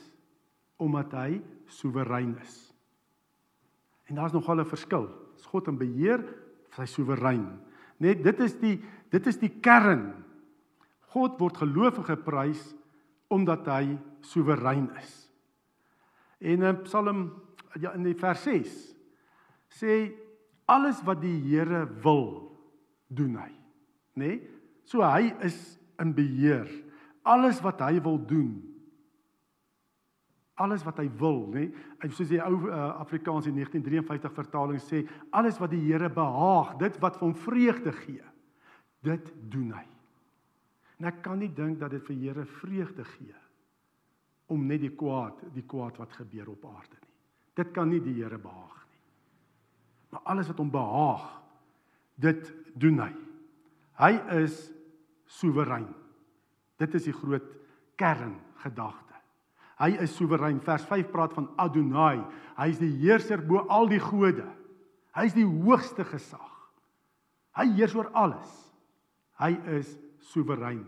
omdat 0.78 1.14
hy 1.18 1.40
soewerein 1.74 2.36
is. 2.42 2.68
En 4.06 4.18
daar's 4.18 4.32
nogal 4.32 4.60
'n 4.60 4.70
verskil 4.70 5.08
is 5.36 5.46
God 5.46 5.68
in 5.68 5.78
beheer, 5.78 6.22
hy 6.76 6.82
is 6.82 6.94
soewerein. 6.94 7.58
Net 7.98 8.22
dit 8.22 8.40
is 8.40 8.54
die 8.60 8.78
dit 9.10 9.26
is 9.26 9.38
die 9.38 9.60
kern. 9.60 10.14
God 11.14 11.40
word 11.40 11.56
geloof 11.56 11.98
en 11.98 12.04
geprys 12.04 12.74
omdat 13.28 13.66
hy 13.66 13.98
soewerein 14.20 14.90
is. 14.96 15.30
En 16.40 16.62
in 16.62 16.82
Psalm 16.82 17.32
ja 17.80 17.92
in 17.92 18.02
die 18.02 18.14
vers 18.14 18.42
6 18.42 18.94
sê 19.68 20.12
alles 20.68 21.00
wat 21.06 21.22
die 21.24 21.36
Here 21.48 21.86
wil 22.04 22.50
doen 23.08 23.38
hy, 23.40 23.52
nê? 24.20 24.32
Nee? 24.36 24.38
So 24.88 25.04
hy 25.04 25.34
is 25.44 25.56
in 26.00 26.14
beheer. 26.16 26.68
Alles 27.28 27.58
wat 27.60 27.82
hy 27.84 27.98
wil 28.00 28.16
doen 28.24 28.56
alles 30.58 30.82
wat 30.86 30.98
hy 31.00 31.06
wil, 31.20 31.44
nê? 31.54 31.68
En 32.02 32.12
soos 32.12 32.30
die 32.30 32.40
ou 32.42 32.66
uh, 32.66 32.78
Afrikaans 32.98 33.46
in 33.50 33.56
1953 33.58 34.34
vertaling 34.34 34.80
sê, 34.82 35.04
alles 35.36 35.58
wat 35.62 35.72
die 35.72 35.84
Here 35.86 36.10
behaag, 36.12 36.74
dit 36.80 36.98
wat 37.02 37.18
hom 37.22 37.34
vreugde 37.46 37.92
gee, 38.02 38.24
dit 39.06 39.30
doen 39.52 39.70
hy. 39.76 39.84
En 40.98 41.10
ek 41.12 41.20
kan 41.22 41.38
nie 41.38 41.50
dink 41.54 41.78
dat 41.82 41.94
dit 41.94 42.02
vir 42.08 42.18
Here 42.24 42.46
vreugde 42.58 43.06
gee 43.14 43.36
om 44.48 44.64
net 44.66 44.80
die 44.82 44.94
kwaad, 44.96 45.44
die 45.54 45.66
kwaad 45.68 46.00
wat 46.00 46.16
gebeur 46.16 46.54
op 46.54 46.66
aarde 46.72 46.96
nie. 46.96 47.14
Dit 47.58 47.70
kan 47.76 47.90
nie 47.92 48.00
die 48.02 48.16
Here 48.18 48.38
behaag. 48.40 48.77
Maar 50.12 50.24
alles 50.24 50.48
wat 50.50 50.60
hom 50.60 50.70
behaag, 50.72 51.26
dit 52.16 52.52
doen 52.78 53.00
hy. 53.02 53.12
Hy 53.98 54.12
is 54.42 54.56
soewerein. 55.38 55.88
Dit 56.78 56.94
is 56.94 57.08
die 57.08 57.16
groot 57.16 57.46
kerngedagte. 57.98 59.16
Hy 59.78 59.92
is 60.02 60.14
soewerein. 60.16 60.60
Vers 60.64 60.86
5 60.88 61.10
praat 61.12 61.34
van 61.36 61.48
Adonai. 61.60 62.22
Hy 62.58 62.68
is 62.72 62.80
die 62.82 62.92
heerser 63.02 63.42
bo 63.46 63.66
al 63.70 63.90
die 63.90 64.02
gode. 64.02 64.46
Hy 65.14 65.26
is 65.28 65.36
die 65.36 65.46
hoogste 65.46 66.06
gesag. 66.06 66.54
Hy 67.58 67.66
heers 67.78 67.94
oor 67.98 68.10
alles. 68.14 68.50
Hy 69.38 69.54
is 69.78 69.96
soewerein, 70.32 70.86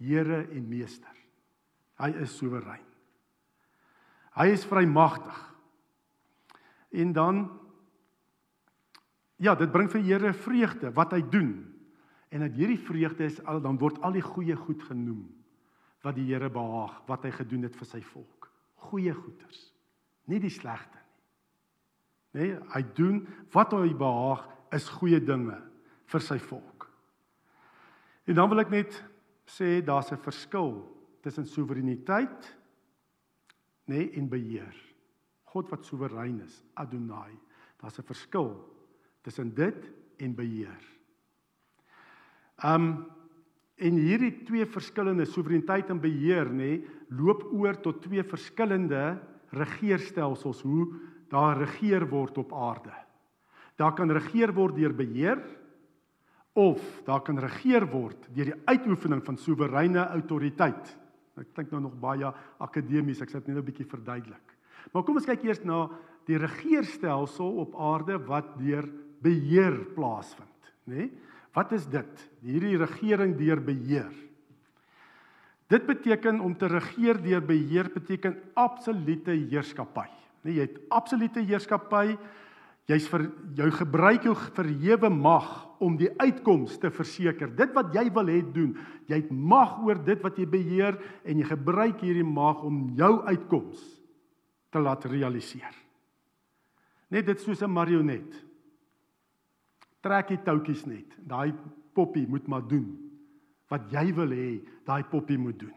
Here 0.00 0.46
en 0.48 0.64
Meester. 0.68 1.12
Hy 2.00 2.08
is 2.24 2.32
soewerein. 2.38 2.86
Hy 4.38 4.46
is 4.54 4.64
vrymagtig. 4.64 5.40
En 6.96 7.12
dan 7.12 7.42
ja, 9.40 9.56
dit 9.56 9.72
bring 9.72 9.88
vir 9.90 10.02
Here 10.04 10.32
vreugde 10.36 10.92
wat 10.96 11.14
hy 11.16 11.22
doen. 11.32 11.52
En 12.30 12.44
dat 12.44 12.54
hierdie 12.54 12.78
vreugde 12.78 13.26
is 13.26 13.40
al 13.48 13.60
dan 13.64 13.78
word 13.80 13.98
al 14.06 14.14
die 14.14 14.24
goeie 14.24 14.56
goed 14.56 14.82
genoem 14.86 15.26
wat 16.04 16.16
die 16.16 16.28
Here 16.30 16.48
behaag, 16.52 17.02
wat 17.08 17.26
hy 17.26 17.32
gedoen 17.34 17.66
het 17.66 17.76
vir 17.76 17.88
sy 17.88 18.00
volk. 18.12 18.48
Goeie 18.88 19.12
goeders, 19.12 19.66
nie 20.30 20.40
die 20.40 20.52
slegte 20.52 20.96
nie. 20.96 21.00
Nee, 22.30 22.54
hy 22.70 22.82
doen 22.94 23.24
wat 23.50 23.72
hy 23.74 23.90
behaag 23.98 24.44
is 24.76 24.86
goeie 25.00 25.18
dinge 25.18 25.56
vir 26.12 26.22
sy 26.22 26.38
volk. 26.38 26.86
En 28.30 28.38
dan 28.38 28.50
wil 28.52 28.62
ek 28.62 28.70
net 28.70 29.00
sê 29.50 29.80
daar's 29.82 30.12
'n 30.12 30.22
verskil 30.22 30.86
tussen 31.22 31.46
soewereiniteit 31.46 32.56
nê 33.90 33.96
nee, 33.96 34.10
en 34.14 34.28
beheer. 34.28 34.76
God 35.50 35.68
wat 35.70 35.84
soewerein 35.84 36.40
is, 36.40 36.62
Adonai. 36.74 37.34
Daar's 37.82 37.98
'n 37.98 38.06
verskil 38.06 38.54
tussen 39.22 39.54
dit 39.54 39.90
en 40.20 40.34
beheer. 40.34 40.82
Um 42.64 42.92
en 43.80 43.96
hierdie 43.96 44.42
twee 44.44 44.66
verskillende 44.68 45.24
soewereiniteit 45.24 45.88
en 45.88 46.00
beheer 46.02 46.50
nê 46.52 46.56
nee, 46.58 46.80
loop 47.16 47.46
oor 47.56 47.78
tot 47.80 48.02
twee 48.04 48.20
verskillende 48.28 49.16
regeerstelsels 49.56 50.60
hoe 50.66 50.84
daar 51.32 51.56
regeer 51.62 52.04
word 52.10 52.36
op 52.42 52.52
aarde. 52.52 52.92
Daar 53.80 53.94
kan 53.96 54.12
regeer 54.12 54.52
word 54.52 54.76
deur 54.76 54.92
beheer 54.92 55.40
of 56.60 56.82
daar 57.06 57.22
kan 57.24 57.40
regeer 57.40 57.86
word 57.88 58.28
deur 58.34 58.52
die 58.52 58.62
uitoefening 58.68 59.24
van 59.24 59.40
soewereine 59.40 60.04
autoriteit. 60.12 60.96
Ek 61.40 61.54
dink 61.56 61.70
nou 61.72 61.86
nog 61.86 61.96
baie 61.96 62.28
akademies, 62.60 63.22
ek 63.22 63.30
sê 63.30 63.40
dit 63.40 63.48
net 63.48 63.62
'n 63.62 63.64
bietjie 63.64 63.88
verduidelik. 63.88 64.56
Maar 64.92 65.04
kom 65.04 65.16
ons 65.16 65.26
kyk 65.26 65.44
eers 65.44 65.64
na 65.64 65.88
die 66.26 66.36
regeerstelsel 66.36 67.60
op 67.64 67.74
aarde 67.80 68.18
wat 68.26 68.58
deur 68.58 68.84
beheer 69.22 69.76
plaasvind, 69.94 70.72
nê? 70.84 70.94
Nee? 70.94 71.10
Wat 71.56 71.72
is 71.74 71.86
dit? 71.90 72.26
Hierdie 72.46 72.78
regering 72.78 73.34
deur 73.38 73.58
beheer. 73.64 74.12
Dit 75.70 75.86
beteken 75.86 76.40
om 76.42 76.54
te 76.58 76.66
regeer 76.70 77.18
deur 77.22 77.42
beheer 77.46 77.90
beteken 77.94 78.36
absolute 78.58 79.34
heerskappy. 79.50 80.06
Nee, 80.42 80.56
jy 80.58 80.66
het 80.66 80.78
absolute 80.90 81.42
heerskappy. 81.46 82.16
Jy's 82.90 83.06
vir 83.10 83.28
jou 83.58 83.68
gebruik 83.76 84.24
jou 84.26 84.34
verhewe 84.34 85.10
mag 85.14 85.50
om 85.82 85.94
die 85.98 86.10
uitkoms 86.18 86.74
te 86.82 86.90
verseker. 86.90 87.52
Dit 87.54 87.74
wat 87.76 87.94
jy 87.94 88.08
wil 88.14 88.32
hê 88.32 88.40
doen. 88.42 88.72
Jy 89.06 89.20
het 89.20 89.30
mag 89.30 89.78
oor 89.86 90.00
dit 90.06 90.22
wat 90.24 90.38
jy 90.38 90.48
beheer 90.50 90.98
en 91.22 91.38
jy 91.38 91.46
gebruik 91.46 92.02
hierdie 92.02 92.26
mag 92.26 92.64
om 92.66 92.88
jou 92.98 93.12
uitkoms 93.28 93.84
te 94.74 94.82
laat 94.82 95.06
realiseer. 95.10 95.74
Net 97.10 97.26
dit 97.26 97.40
soos 97.40 97.62
'n 97.62 97.70
marionet. 97.70 98.49
Trek 100.00 100.28
die 100.28 100.40
touwtjies 100.44 100.86
net. 100.86 101.16
Daai 101.28 101.52
poppie 101.94 102.26
moet 102.28 102.46
maar 102.48 102.66
doen 102.68 102.88
wat 103.70 103.86
jy 103.92 104.08
wil 104.16 104.32
hê 104.34 104.48
daai 104.88 105.04
poppie 105.06 105.38
moet 105.38 105.58
doen. 105.60 105.74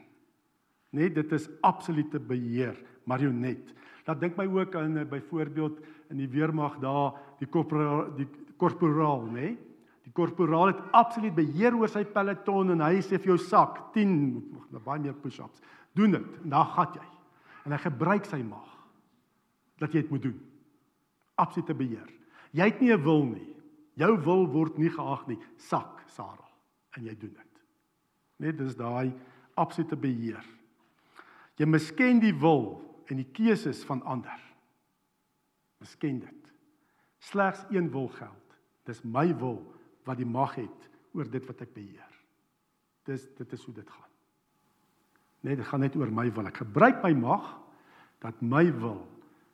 Net 0.98 1.14
dit 1.14 1.36
is 1.38 1.46
absolute 1.62 2.18
beheer, 2.20 2.74
marionet. 3.06 3.70
Laat 4.08 4.22
dink 4.22 4.38
my 4.38 4.48
ook 4.50 4.76
aan 4.76 4.98
eh, 4.98 5.06
byvoorbeeld 5.10 5.78
in 6.10 6.24
die 6.24 6.30
weermag 6.30 6.80
daar 6.82 7.14
die 7.40 7.48
korporaal 7.48 8.10
die 8.18 8.28
korporaal, 8.58 9.28
nê? 9.30 9.54
Nee? 9.54 9.54
Die 10.04 10.12
korporaal 10.12 10.74
het 10.74 10.82
absoluut 10.92 11.36
beheer 11.36 11.76
oor 11.78 11.92
sy 11.92 12.04
peloton 12.04 12.74
en 12.74 12.84
hy 12.84 13.00
sê 13.06 13.20
vir 13.22 13.34
jou 13.34 13.40
sak 13.40 13.80
10 13.96 14.12
nog 14.74 14.84
baie 14.84 15.00
meer 15.00 15.16
push-ups. 15.16 15.62
Doen 15.96 16.18
dit 16.18 16.42
en 16.44 16.52
dan 16.52 16.72
gaan 16.74 16.98
jy. 16.98 17.06
En 17.64 17.76
hy 17.76 17.80
gebruik 17.86 18.28
sy 18.28 18.42
mag 18.44 18.68
dat 19.80 19.94
jy 19.94 20.04
dit 20.04 20.12
moet 20.12 20.26
doen. 20.26 20.36
Absolute 21.40 21.76
beheer. 21.78 22.10
Jy 22.52 22.68
het 22.68 22.82
nie 22.82 22.92
'n 22.92 23.04
wil 23.04 23.24
nie. 23.26 23.56
Jou 24.00 24.14
wil 24.26 24.48
word 24.50 24.80
nie 24.82 24.92
geag 24.92 25.28
nie. 25.30 25.38
Sak, 25.62 26.02
Sarah, 26.16 26.50
en 26.98 27.06
jy 27.06 27.14
doen 27.20 27.34
dit. 27.38 27.62
Net 28.44 28.58
dis 28.58 28.78
daai 28.78 29.14
absolute 29.60 29.98
beheer. 30.00 30.44
Jy 31.62 31.68
misken 31.70 32.22
die 32.24 32.34
wil 32.34 32.82
en 33.12 33.20
die 33.22 33.30
keuses 33.36 33.84
van 33.86 34.02
ander. 34.10 34.40
Misken 35.84 36.20
dit. 36.24 36.50
Slegs 37.24 37.62
een 37.70 37.92
wil 37.94 38.10
geld. 38.16 38.58
Dis 38.88 39.04
my 39.06 39.30
wil 39.40 39.62
wat 40.08 40.20
die 40.20 40.28
mag 40.28 40.58
het 40.58 40.90
oor 41.14 41.30
dit 41.30 41.46
wat 41.48 41.62
ek 41.64 41.76
beheer. 41.76 42.10
Dis 43.08 43.28
dit 43.38 43.54
is 43.54 43.64
hoe 43.68 43.76
dit 43.76 43.90
gaan. 43.90 44.10
Nee, 45.44 45.58
dit 45.60 45.68
gaan 45.68 45.84
net 45.84 45.96
oor 46.00 46.12
my 46.12 46.30
wil. 46.34 46.48
Ek 46.48 46.64
gebruik 46.64 47.04
my 47.04 47.12
mag 47.20 47.50
dat 48.24 48.40
my 48.42 48.66
wil 48.80 49.04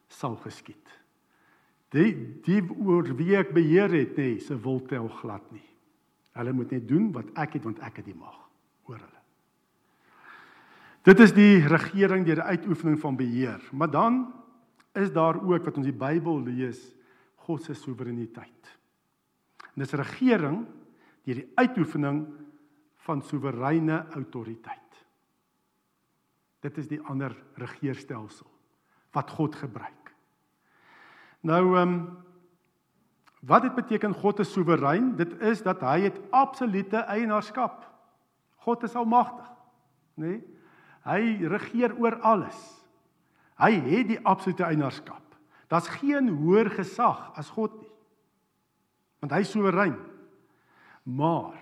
sal 0.09 0.37
geskied. 0.43 0.95
Die 1.95 2.11
die 2.45 2.61
oor 2.77 3.07
wie 3.17 3.33
ek 3.37 3.53
beheer 3.55 3.89
het, 3.89 4.17
nê, 4.17 4.35
nee, 4.35 4.43
se 4.43 4.57
wil 4.61 4.81
tel 4.85 5.07
glad 5.21 5.45
nie. 5.51 5.65
Hulle 6.37 6.53
moet 6.53 6.75
net 6.75 6.85
doen 6.87 7.09
wat 7.15 7.31
ek 7.39 7.57
het 7.57 7.65
want 7.65 7.81
ek 7.85 8.01
het 8.01 8.07
die 8.11 8.17
mag 8.17 8.37
oor 8.89 8.99
hulle. 8.99 9.23
Dit 11.07 11.23
is 11.23 11.33
die 11.33 11.63
regering 11.65 12.25
deur 12.27 12.41
die 12.41 12.51
uitoefening 12.53 12.99
van 13.01 13.17
beheer. 13.17 13.63
Maar 13.71 13.91
dan 13.91 14.19
is 14.99 15.11
daar 15.15 15.39
ook 15.39 15.65
wat 15.65 15.77
ons 15.79 15.87
die 15.87 15.95
Bybel 15.95 16.43
lees, 16.45 16.81
God 17.47 17.63
se 17.63 17.73
soewereiniteit. 17.73 18.75
En 19.73 19.81
dis 19.81 19.95
regering 19.97 20.61
deur 21.25 21.41
die 21.41 21.49
uitoefening 21.57 22.23
van 23.07 23.23
soewereine 23.25 24.03
autoriteit. 24.17 24.77
Dit 26.59 26.77
is 26.77 26.89
die 26.91 26.99
ander 27.07 27.33
regeerstelsel 27.57 28.49
wat 29.15 29.31
God 29.33 29.55
gebruik. 29.55 29.98
Nou 31.45 31.63
ehm 31.75 31.81
um, 31.81 32.17
wat 33.39 33.61
dit 33.61 33.75
beteken 33.75 34.13
God 34.13 34.39
is 34.39 34.51
soewerein? 34.51 35.13
Dit 35.15 35.37
is 35.39 35.61
dat 35.63 35.79
hy 35.79 36.01
het 36.09 36.17
absolute 36.35 36.97
eienaarskap. 37.07 37.85
God 38.67 38.83
is 38.83 38.95
almagtig, 38.99 39.47
nê? 40.19 40.27
Nee? 40.27 40.41
Hy 41.07 41.47
regeer 41.47 41.95
oor 41.95 42.19
alles. 42.27 42.57
Hy 43.55 43.71
het 43.85 44.09
die 44.11 44.19
absolute 44.27 44.65
eienaarskap. 44.67 45.23
Daar's 45.71 45.87
geen 45.87 46.27
hoër 46.27 46.67
gesag 46.75 47.29
as 47.39 47.49
God 47.55 47.79
nie. 47.79 47.91
Want 49.23 49.31
hy 49.31 49.39
is 49.45 49.51
soewerein. 49.55 49.95
Maar 51.07 51.55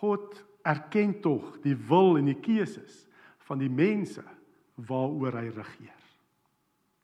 God 0.00 0.40
erken 0.66 1.18
tog 1.20 1.58
die 1.64 1.76
wil 1.76 2.16
en 2.16 2.32
die 2.32 2.40
keuses 2.40 3.04
van 3.46 3.60
die 3.60 3.70
mense 3.70 4.24
waaroor 4.88 5.36
hy 5.38 5.48
regeer. 5.52 6.00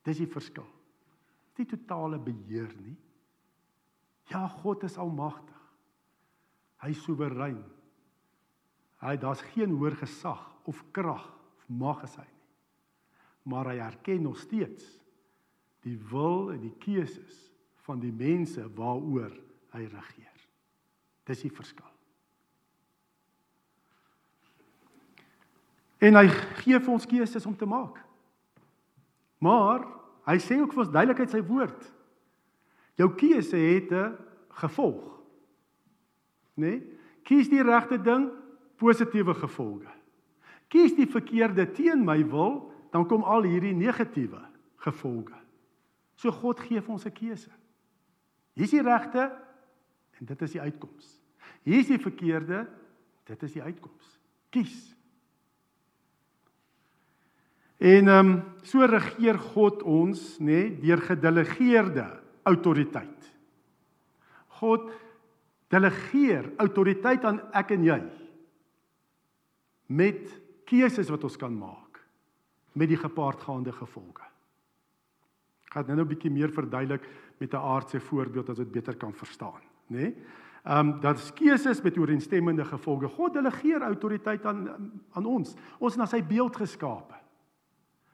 Dis 0.09 0.19
die 0.25 0.31
verskil. 0.31 0.67
Die 1.63 1.77
totale 1.77 2.19
beheer 2.19 2.73
nie. 2.83 2.97
Ja, 4.33 4.49
God 4.49 4.83
is 4.89 4.99
almagtig. 4.99 5.59
Hy 6.83 6.91
is 6.91 7.03
soewerein. 7.05 7.61
Hy 9.03 9.15
daar's 9.21 9.43
geen 9.53 9.75
hoër 9.77 9.95
gesag 10.01 10.43
of 10.67 10.81
krag 10.95 11.23
of 11.59 11.69
mag 11.71 12.03
is 12.07 12.17
hy 12.19 12.27
nie. 12.27 12.43
Maar 13.53 13.73
hy 13.73 13.79
erken 13.83 14.27
nog 14.27 14.39
steeds 14.39 14.87
die 15.83 15.97
wil 16.11 16.53
en 16.55 16.61
die 16.63 16.75
keuses 16.83 17.39
van 17.87 18.03
die 18.03 18.13
mense 18.15 18.63
waaroor 18.79 19.35
hy 19.75 19.87
regeer. 19.91 20.45
Dis 21.27 21.43
die 21.43 21.55
verskil. 21.55 21.91
En 26.03 26.19
hy 26.19 26.27
gee 26.63 26.79
vir 26.79 26.95
ons 26.95 27.07
keuses 27.07 27.47
om 27.47 27.55
te 27.59 27.67
maak. 27.67 27.99
Maar 29.43 29.87
hy 30.27 30.39
sê 30.39 30.61
ook 30.61 30.73
vir 30.73 30.85
ons 30.85 30.93
duidelikheid 30.93 31.31
sy 31.31 31.43
woord. 31.43 31.93
Jou 32.97 33.09
keuse 33.17 33.57
het 33.57 33.93
'n 33.93 34.17
gevolg. 34.51 35.23
Né? 36.57 36.67
Nee? 36.67 36.99
Kies 37.25 37.49
die 37.49 37.63
regte 37.63 37.99
ding, 38.03 38.31
positiewe 38.77 39.35
gevolge 39.35 40.03
kies 40.73 40.95
die 40.97 41.09
verkeerde 41.09 41.67
teen 41.77 42.05
my 42.07 42.23
wil, 42.33 42.71
dan 42.93 43.05
kom 43.09 43.25
al 43.29 43.45
hierdie 43.49 43.75
negatiewe 43.77 44.41
gevolge. 44.85 45.37
So 46.17 46.33
God 46.33 46.61
gee 46.65 46.81
vir 46.81 46.95
ons 46.95 47.05
'n 47.07 47.13
keuse. 47.13 47.53
Hier 48.55 48.65
is 48.65 48.71
die 48.71 48.83
regte 48.83 49.33
en 50.21 50.27
dit 50.27 50.43
is 50.43 50.53
die 50.53 50.61
uitkoms. 50.61 51.21
Hier 51.65 51.81
is 51.81 51.87
die 51.87 51.99
verkeerde, 51.99 52.69
dit 53.25 53.43
is 53.43 53.53
die 53.53 53.63
uitkoms. 53.63 54.19
Kies. 54.51 54.95
En 57.83 58.09
ehm 58.09 58.29
um, 58.31 58.33
so 58.63 58.87
regeer 58.87 59.39
God 59.43 59.81
ons, 59.83 60.21
nê, 60.39 60.45
nee, 60.47 60.67
deur 60.85 61.01
gedelegeerde 61.03 62.05
autoriteit. 62.47 63.31
God 64.63 64.91
delegeer 65.73 66.53
autoriteit 66.63 67.25
aan 67.27 67.41
ek 67.59 67.73
en 67.75 67.87
jy 67.89 67.99
met 69.93 70.29
keuses 70.69 71.11
wat 71.11 71.25
ons 71.27 71.39
kan 71.41 71.53
maak 71.53 71.99
met 72.79 72.89
die 72.89 73.01
gepaardgaande 73.01 73.75
gevolge. 73.75 74.29
Ek 75.67 75.75
gaan 75.75 75.91
nou 75.91 76.05
'n 76.05 76.13
bietjie 76.15 76.31
meer 76.31 76.53
verduidelik 76.55 77.03
met 77.41 77.53
'n 77.53 77.57
aardse 77.57 78.01
voorbeeld 78.01 78.49
as 78.49 78.57
dit 78.57 78.73
beter 78.73 78.97
kan 78.97 79.13
verstaan, 79.13 79.63
nê? 79.91 79.99
Nee? 79.99 80.17
Ehm 80.65 80.79
um, 80.79 81.01
dat 81.01 81.33
keuses 81.35 81.83
met 81.83 81.99
ooreenstemmende 81.99 82.65
gevolge. 82.65 83.09
God 83.09 83.35
delegeer 83.35 83.83
autoriteit 83.83 84.47
aan 84.47 84.93
aan 85.13 85.27
ons. 85.27 85.55
Ons 85.79 85.93
is 85.93 85.99
na 85.99 86.07
sy 86.07 86.23
beeld 86.23 86.57
geskape. 86.57 87.22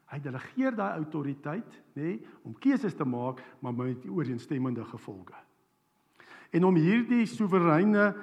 Hy 0.08 0.18
delegeer 0.24 0.76
daai 0.76 0.96
autoriteit, 0.96 1.68
nê, 1.98 2.02
nee, 2.02 2.26
om 2.48 2.54
keuses 2.56 2.94
te 2.96 3.04
maak, 3.04 3.42
maar 3.60 3.74
met 3.76 4.06
ooreenstemmende 4.08 4.84
gevolge. 4.88 5.36
En 6.50 6.64
om 6.64 6.76
hierdie 6.80 7.26
soewereine 7.28 8.14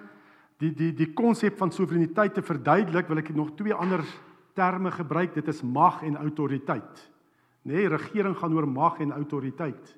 die 0.61 0.71
die 0.73 0.93
die 0.95 1.11
konsep 1.13 1.59
van 1.59 1.71
soewereiniteit 1.71 2.33
te 2.33 2.41
verduidelik, 2.45 3.09
wil 3.11 3.21
ek 3.21 3.33
nog 3.35 3.53
twee 3.59 3.75
ander 3.75 4.01
terme 4.55 4.91
gebruik. 4.91 5.35
Dit 5.35 5.51
is 5.51 5.61
mag 5.61 6.01
en 6.03 6.17
autoriteit. 6.17 7.03
Nê, 7.65 7.81
nee, 7.81 7.89
regering 7.91 8.37
gaan 8.37 8.53
oor 8.55 8.67
mag 8.69 8.99
en 9.03 9.13
autoriteit. 9.13 9.93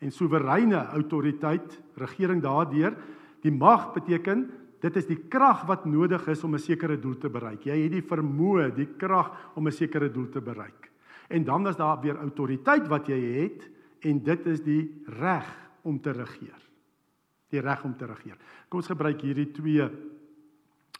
En 0.00 0.12
soewereine 0.12 0.80
autoriteit, 0.96 1.76
regering 2.00 2.40
daardeur, 2.42 2.96
die 3.44 3.52
mag 3.52 3.92
beteken 3.92 4.48
dit 4.80 4.96
is 4.96 5.06
die 5.08 5.18
krag 5.28 5.66
wat 5.68 5.84
nodig 5.84 6.26
is 6.32 6.44
om 6.44 6.54
'n 6.54 6.58
sekere 6.58 6.96
doel 6.98 7.18
te 7.18 7.28
bereik. 7.28 7.64
Jy 7.64 7.82
het 7.82 7.92
die 7.92 8.02
vermoë, 8.02 8.74
die 8.74 8.88
krag 8.96 9.52
om 9.54 9.66
'n 9.66 9.72
sekere 9.72 10.10
doel 10.10 10.28
te 10.28 10.40
bereik. 10.40 10.89
En 11.30 11.44
dan 11.46 11.68
is 11.68 11.78
daar 11.78 12.00
weer 12.02 12.18
autoriteit 12.18 12.88
wat 12.90 13.06
jy 13.06 13.20
het 13.38 13.68
en 14.06 14.22
dit 14.26 14.46
is 14.50 14.62
die 14.66 14.82
reg 15.20 15.46
om 15.86 16.00
te 16.02 16.10
regeer. 16.16 16.58
Die 17.50 17.62
reg 17.62 17.84
om 17.86 17.94
te 17.96 18.08
regeer. 18.10 18.38
Kom 18.68 18.82
ons 18.82 18.90
gebruik 18.90 19.22
hierdie 19.22 19.50
twee 19.54 19.86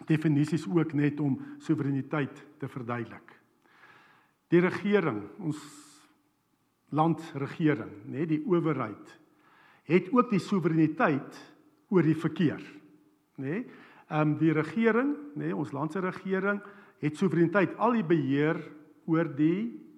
definisies 0.06 0.68
ook 0.70 0.94
net 0.96 1.20
om 1.20 1.37
soewereiniteit 1.58 2.44
te 2.58 2.68
verduidelik. 2.70 3.34
Die 4.50 4.62
regering, 4.62 5.22
ons 5.38 5.58
landregering, 6.94 7.92
nê, 8.10 8.26
die 8.26 8.42
owerheid 8.46 9.16
het 9.90 10.10
ook 10.14 10.30
die 10.30 10.42
soewereiniteit 10.42 11.38
oor 11.90 12.06
die 12.06 12.18
verkeer, 12.18 12.62
nê? 13.42 13.64
Ehm 14.10 14.32
um, 14.32 14.32
die 14.38 14.52
regering, 14.54 15.12
nê, 15.38 15.52
ons 15.54 15.70
land 15.75 15.94
se 15.94 16.02
regering 16.02 16.58
het 17.02 17.18
soewereiniteit 17.18 17.76
al 17.78 17.94
die 17.99 18.06
beheer 18.06 18.58
oor 19.10 19.30
die 19.38 19.89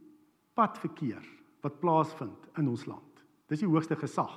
padverkeer 0.54 1.23
wat 1.62 1.78
plaasvind 1.80 2.49
in 2.59 2.68
ons 2.68 2.87
land. 2.88 3.23
Dis 3.49 3.62
die 3.62 3.71
hoogste 3.71 3.97
gesag. 3.97 4.32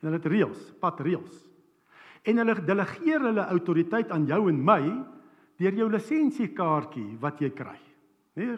En 0.00 0.08
hulle 0.08 0.18
het 0.18 0.28
reëls, 0.32 0.70
padreëls. 0.80 1.36
En 2.28 2.40
hulle 2.40 2.56
delegeer 2.64 3.22
hulle 3.28 3.46
autoriteit 3.52 4.10
aan 4.12 4.26
jou 4.28 4.42
en 4.50 4.60
my 4.64 4.80
deur 5.60 5.76
jou 5.76 5.88
lisensiekaartjie 5.92 7.18
wat 7.20 7.40
jy 7.40 7.50
kry. 7.56 7.76
Nee, 8.38 8.56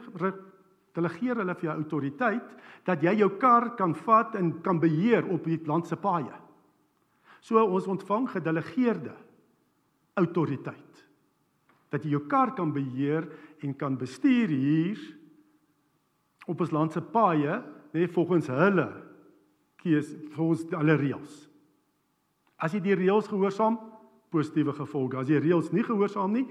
delegeer 0.95 1.41
hulle 1.41 1.57
vir 1.59 1.69
jou 1.69 1.75
autoriteit 1.75 2.55
dat 2.87 3.03
jy 3.03 3.15
jou 3.23 3.31
kar 3.43 3.73
kan 3.79 3.95
vat 4.05 4.37
en 4.39 4.53
kan 4.65 4.81
beheer 4.83 5.27
op 5.33 5.47
die 5.49 5.59
land 5.67 5.89
se 5.89 5.99
paaie. 5.99 6.35
So 7.43 7.63
ons 7.63 7.89
ontvang 7.91 8.29
gedelegeerde 8.37 9.15
autoriteit 10.21 11.03
dat 11.93 12.05
jy 12.05 12.15
jou 12.15 12.23
kar 12.31 12.55
kan 12.57 12.71
beheer 12.73 13.27
en 13.63 13.75
kan 13.77 13.99
bestuur 14.01 14.53
hier 14.53 15.01
op 16.47 16.61
ons 16.61 16.71
land 16.71 16.93
se 16.93 17.01
paaie, 17.01 17.63
nê, 17.93 18.09
volgens 18.09 18.47
hulle 18.47 18.89
kies 19.83 20.15
volgens 20.37 20.67
alle 20.79 20.97
reëls. 20.97 21.49
As 22.63 22.75
jy 22.75 22.81
die 22.81 22.95
reëls 22.95 23.29
gehoorsaam, 23.31 23.79
positiewe 24.33 24.73
gevolge. 24.77 25.19
As 25.19 25.31
jy 25.31 25.41
reëls 25.43 25.73
nie 25.75 25.85
gehoorsaam 25.85 26.33
nie, 26.33 26.47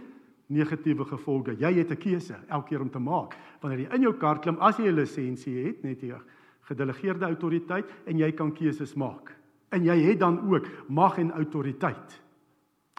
negatiewe 0.52 1.06
gevolge. 1.08 1.56
Jy 1.60 1.72
het 1.80 1.92
'n 1.92 1.98
keuse 1.98 2.36
elke 2.50 2.70
keer 2.70 2.82
om 2.82 2.90
te 2.90 3.00
maak. 3.00 3.36
Wanneer 3.62 3.80
jy 3.80 3.96
in 3.96 4.02
jou 4.02 4.14
kar 4.14 4.40
klim, 4.40 4.58
as 4.60 4.78
jy 4.78 4.88
'n 4.88 4.96
lisensie 4.96 5.66
het, 5.66 5.84
net 5.84 6.02
jy 6.02 6.20
gedelegeerde 6.62 7.26
autoriteit 7.26 7.86
en 8.06 8.18
jy 8.18 8.32
kan 8.32 8.52
keuses 8.52 8.96
maak. 8.96 9.36
En 9.72 9.84
jy 9.84 9.96
het 10.04 10.20
dan 10.20 10.54
ook 10.54 10.68
mag 10.90 11.18
en 11.18 11.32
autoriteit. 11.32 12.22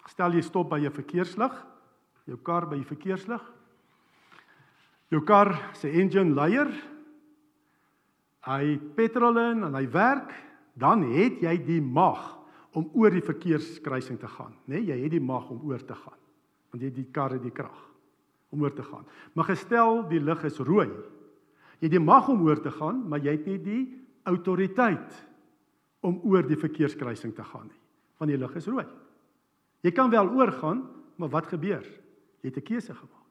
Stel 0.07 0.33
jy 0.33 0.41
stop 0.41 0.69
by 0.69 0.79
'n 0.79 0.91
verkeerslig, 0.91 1.65
jou 2.25 2.37
kar 2.37 2.67
by 2.67 2.75
die 2.75 2.95
verkeerslig, 2.95 3.41
jou 5.13 5.21
kar 5.25 5.53
se 5.77 5.91
engine 5.91 6.33
leier 6.33 6.71
hy 8.49 8.75
petrol 8.97 9.37
in 9.39 9.63
en 9.69 9.77
hy 9.77 9.85
werk 9.93 10.33
dan 10.79 11.05
het 11.13 11.41
jy 11.43 11.57
die 11.63 11.81
mag 11.81 12.31
om 12.73 12.89
oor 12.97 13.13
die 13.13 13.23
verkeerskruising 13.23 14.17
te 14.19 14.27
gaan 14.27 14.55
nê 14.65 14.79
nee, 14.79 14.89
jy 14.89 14.99
het 15.05 15.13
die 15.13 15.23
mag 15.23 15.49
om 15.53 15.61
oor 15.69 15.83
te 15.85 15.95
gaan 15.97 16.19
want 16.73 16.81
jy 16.81 16.89
die 16.89 17.09
kar 17.13 17.35
het 17.35 17.43
die 17.43 17.53
krag 17.53 17.93
om 18.53 18.61
oor 18.61 18.73
te 18.73 18.85
gaan. 18.85 19.05
Maar 19.33 19.49
gestel 19.49 20.03
die 20.09 20.21
lig 20.21 20.43
is 20.45 20.59
rooi. 20.61 20.87
Jy 21.81 21.87
het 21.87 21.93
die 21.95 22.01
mag 22.01 22.27
om 22.29 22.43
oor 22.45 22.61
te 22.61 22.71
gaan 22.73 23.01
maar 23.09 23.21
jy 23.25 23.33
het 23.37 23.47
nie 23.49 23.59
die 23.61 23.83
autoriteit 24.29 25.17
om 26.05 26.19
oor 26.29 26.45
die 26.47 26.59
verkeerskruising 26.59 27.33
te 27.35 27.45
gaan 27.45 27.69
nie 27.69 27.81
want 28.21 28.31
die 28.31 28.39
lig 28.39 28.53
is 28.55 28.69
rooi. 28.71 28.85
Jy 29.83 29.91
kan 29.91 30.09
wel 30.13 30.29
oorgaan 30.31 30.85
maar 31.19 31.29
wat 31.33 31.49
gebeur? 31.51 31.83
Jy 32.41 32.49
het 32.49 32.57
'n 32.57 32.65
keuse 32.65 32.93
gemaak 32.93 33.22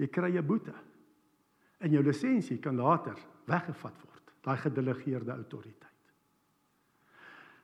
jy 0.00 0.08
kry 0.08 0.32
'n 0.36 0.46
boete. 0.46 0.74
En 1.80 1.92
jou 1.92 2.02
lisensie 2.02 2.58
kan 2.58 2.76
later 2.76 3.16
weggevat 3.46 3.96
word, 4.04 4.32
daai 4.42 4.56
gedelegeerde 4.56 5.32
autoriteit. 5.32 5.86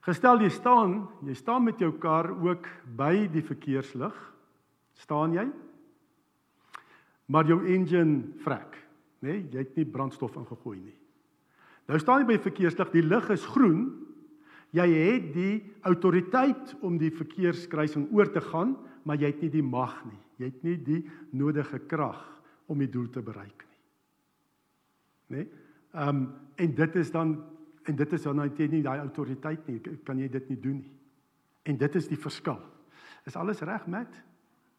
Gestel 0.00 0.40
jy 0.40 0.48
staan, 0.48 1.08
jy 1.26 1.34
staan 1.34 1.64
met 1.64 1.78
jou 1.78 1.92
kar 1.98 2.30
ook 2.30 2.66
by 2.96 3.26
die 3.26 3.42
verkeerslig, 3.42 4.14
staan 4.94 5.32
jy? 5.32 5.46
Maar 7.26 7.44
jou 7.46 7.58
engine 7.66 8.22
vrek, 8.44 8.76
nê? 9.20 9.32
Nee, 9.32 9.48
jy 9.50 9.58
het 9.58 9.76
nie 9.76 9.84
brandstof 9.84 10.36
ingegooi 10.36 10.78
nie. 10.78 10.96
Nou 11.88 11.98
staan 11.98 12.22
jy 12.22 12.26
by 12.26 12.38
verkeerslig, 12.38 12.92
die 12.92 13.02
lig 13.02 13.30
is 13.30 13.46
groen. 13.46 14.06
Jy 14.74 14.86
het 14.92 15.34
die 15.34 15.74
autoriteit 15.82 16.74
om 16.82 16.98
die 16.98 17.10
verkeerskruising 17.10 18.08
oor 18.12 18.30
te 18.30 18.40
gaan, 18.40 18.76
maar 19.06 19.20
jy 19.22 19.30
het 19.30 19.44
nie 19.44 19.52
die 19.54 19.64
mag 19.64 19.94
nie. 20.08 20.18
Jy 20.40 20.50
het 20.50 20.64
nie 20.66 20.76
die 20.82 21.00
nodige 21.38 21.78
krag 21.88 22.20
om 22.66 22.82
die 22.82 22.90
doel 22.90 23.06
te 23.14 23.22
bereik 23.22 23.62
nie. 23.62 23.80
Né? 25.30 25.36
Nee? 25.36 25.48
Ehm 25.96 26.08
um, 26.08 26.26
en 26.56 26.74
dit 26.74 26.96
is 26.96 27.10
dan 27.12 27.36
en 27.84 27.96
dit 27.96 28.12
is 28.12 28.22
dan 28.22 28.40
jy 28.56 28.66
nie 28.72 28.82
daai 28.82 28.98
autoriteit 28.98 29.66
nie. 29.68 29.80
Kan 30.04 30.18
jy 30.18 30.28
dit 30.28 30.48
nie 30.48 30.58
doen 30.60 30.80
nie. 30.80 30.96
En 31.66 31.76
dit 31.76 31.94
is 31.94 32.08
die 32.08 32.18
verskil. 32.18 32.58
Is 33.26 33.36
alles 33.36 33.60
reg 33.60 33.86
met? 33.86 34.08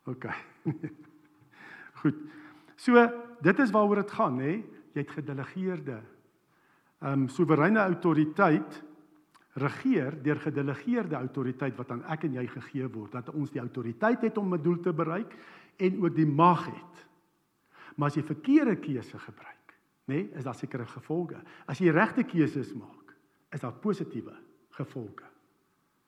OK. 0.05 0.25
Goed. 2.01 2.19
So 2.75 3.07
dit 3.41 3.59
is 3.59 3.71
waaroor 3.71 4.03
dit 4.03 4.11
gaan, 4.11 4.39
hè? 4.39 4.53
Jy 4.93 5.03
het 5.03 5.15
gedelegeerde 5.15 6.01
ehm 6.99 7.23
um, 7.23 7.27
soewereine 7.29 7.79
autoriteit 7.79 8.83
regeer 9.57 10.13
deur 10.23 10.39
gedelegeerde 10.39 11.15
autoriteit 11.15 11.75
wat 11.77 11.91
aan 11.91 12.03
ek 12.13 12.27
en 12.27 12.37
jy 12.37 12.45
gegee 12.51 12.87
word 12.93 13.15
dat 13.17 13.31
ons 13.33 13.51
die 13.53 13.61
autoriteit 13.61 14.21
het 14.27 14.37
om 14.37 14.53
'n 14.53 14.61
doel 14.61 14.79
te 14.79 14.93
bereik 14.93 15.33
en 15.77 16.03
ook 16.03 16.15
die 16.15 16.29
mag 16.29 16.65
het. 16.65 17.07
Maar 17.95 18.07
as 18.07 18.15
jy 18.15 18.23
verkeerde 18.23 18.75
keuse 18.75 19.17
gebruik, 19.17 19.73
nê, 20.05 20.13
nee, 20.13 20.29
is 20.37 20.43
daar 20.43 20.55
sekere 20.55 20.85
gevolge. 20.85 21.41
As 21.65 21.79
jy 21.79 21.89
regte 21.89 22.23
keuses 22.23 22.73
maak, 22.73 23.15
is 23.51 23.59
daar 23.59 23.73
positiewe 23.73 24.35
gevolge. 24.69 25.25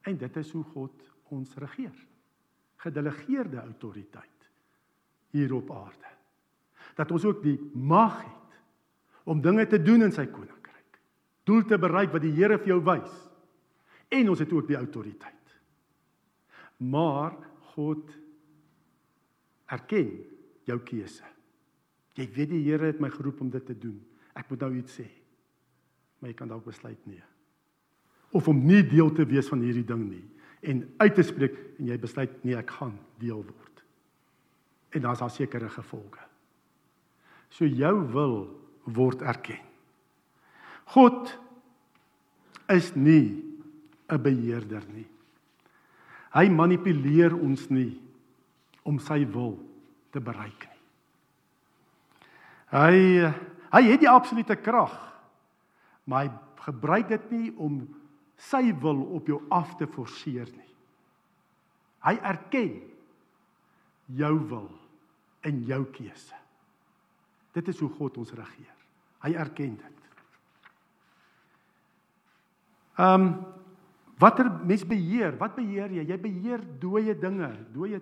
En 0.01 0.17
dit 0.17 0.37
is 0.37 0.51
hoe 0.51 0.63
God 0.63 1.11
ons 1.29 1.55
regeer. 1.55 2.07
Gedelegeerde 2.77 3.57
autoriteit 3.57 4.49
hier 5.29 5.53
op 5.53 5.71
aarde. 5.71 6.09
Dat 6.95 7.11
ons 7.11 7.25
ook 7.25 7.43
die 7.43 7.71
mag 7.73 8.23
het 8.23 8.61
om 9.23 9.41
dinge 9.41 9.67
te 9.67 9.81
doen 9.81 10.01
in 10.01 10.11
sy 10.11 10.25
koninkryk. 10.25 10.99
Doel 11.43 11.65
te 11.65 11.77
bereik 11.77 12.11
wat 12.11 12.21
die 12.21 12.31
Here 12.31 12.57
vir 12.57 12.67
jou 12.67 12.83
wys 12.83 13.28
en 14.09 14.29
ons 14.29 14.39
het 14.39 14.53
ook 14.53 14.67
die 14.67 14.77
autoriteit. 14.77 15.35
Maar 16.77 17.35
God 17.75 18.11
erken 19.69 20.11
jou 20.67 20.79
keuse. 20.85 21.25
Jy 22.17 22.27
weet 22.35 22.51
die 22.51 22.63
Here 22.65 22.89
het 22.89 22.99
my 22.99 23.11
geroep 23.13 23.41
om 23.41 23.51
dit 23.53 23.65
te 23.65 23.77
doen. 23.77 23.99
Ek 24.35 24.49
moet 24.49 24.65
nou 24.65 24.71
iets 24.79 24.99
sê. 24.99 25.07
Maar 26.19 26.33
jy 26.33 26.37
kan 26.41 26.51
dalk 26.51 26.65
besluit 26.67 26.99
nee. 27.07 27.23
Of 28.35 28.47
om 28.51 28.59
nie 28.65 28.81
deel 28.85 29.11
te 29.15 29.25
wees 29.29 29.47
van 29.49 29.63
hierdie 29.63 29.87
ding 29.87 30.03
nie 30.09 30.25
en 30.59 30.81
uit 30.99 31.13
te 31.15 31.23
spreek 31.23 31.55
en 31.79 31.87
jy 31.87 31.95
besluit 32.01 32.33
nee, 32.43 32.57
ek 32.59 32.73
gaan 32.79 32.97
deel 33.21 33.39
word. 33.39 33.83
En 34.91 35.05
daar's 35.05 35.21
daar 35.23 35.31
sekere 35.31 35.69
gevolge. 35.71 36.25
So 37.49 37.65
jou 37.65 37.93
wil 38.11 38.35
word 38.83 39.23
erken. 39.23 39.61
God 40.91 41.31
is 42.69 42.91
nie 42.97 43.48
'n 44.09 44.21
beheerder 44.21 44.83
nie. 44.93 45.07
Hy 46.33 46.49
manipuleer 46.49 47.33
ons 47.33 47.69
nie 47.69 48.01
om 48.83 48.99
sy 48.99 49.25
wil 49.25 49.57
te 50.11 50.21
bereik 50.21 50.67
nie. 50.69 50.81
Hy 52.69 53.33
hy 53.69 53.83
het 53.85 54.01
die 54.01 54.09
absolute 54.09 54.55
krag, 54.55 54.93
maar 56.09 56.25
hy 56.25 56.31
gebruik 56.65 57.09
dit 57.09 57.31
nie 57.31 57.51
om 57.57 57.83
sy 58.39 58.71
wil 58.81 59.03
op 59.17 59.27
jou 59.29 59.43
af 59.53 59.75
te 59.77 59.85
forceer 59.87 60.49
nie. 60.49 60.73
Hy 62.01 62.15
erken 62.23 62.79
jou 64.17 64.33
wil 64.49 64.69
en 65.45 65.61
jou 65.67 65.83
keuse. 65.93 66.35
Dit 67.53 67.67
is 67.67 67.79
hoe 67.79 67.91
God 67.97 68.17
ons 68.17 68.33
regeer. 68.33 68.75
Hy 69.25 69.33
erken 69.35 69.77
dit. 69.77 69.95
Ehm 72.99 73.21
um, 73.21 73.31
Watter 74.19 74.49
mens 74.67 74.83
beheer? 74.83 75.37
Wat 75.39 75.55
beheer 75.55 75.93
jy? 75.95 76.03
Jy 76.09 76.17
beheer 76.19 76.63
dooie 76.81 77.13
dinge, 77.15 77.49
dooie 77.71 78.01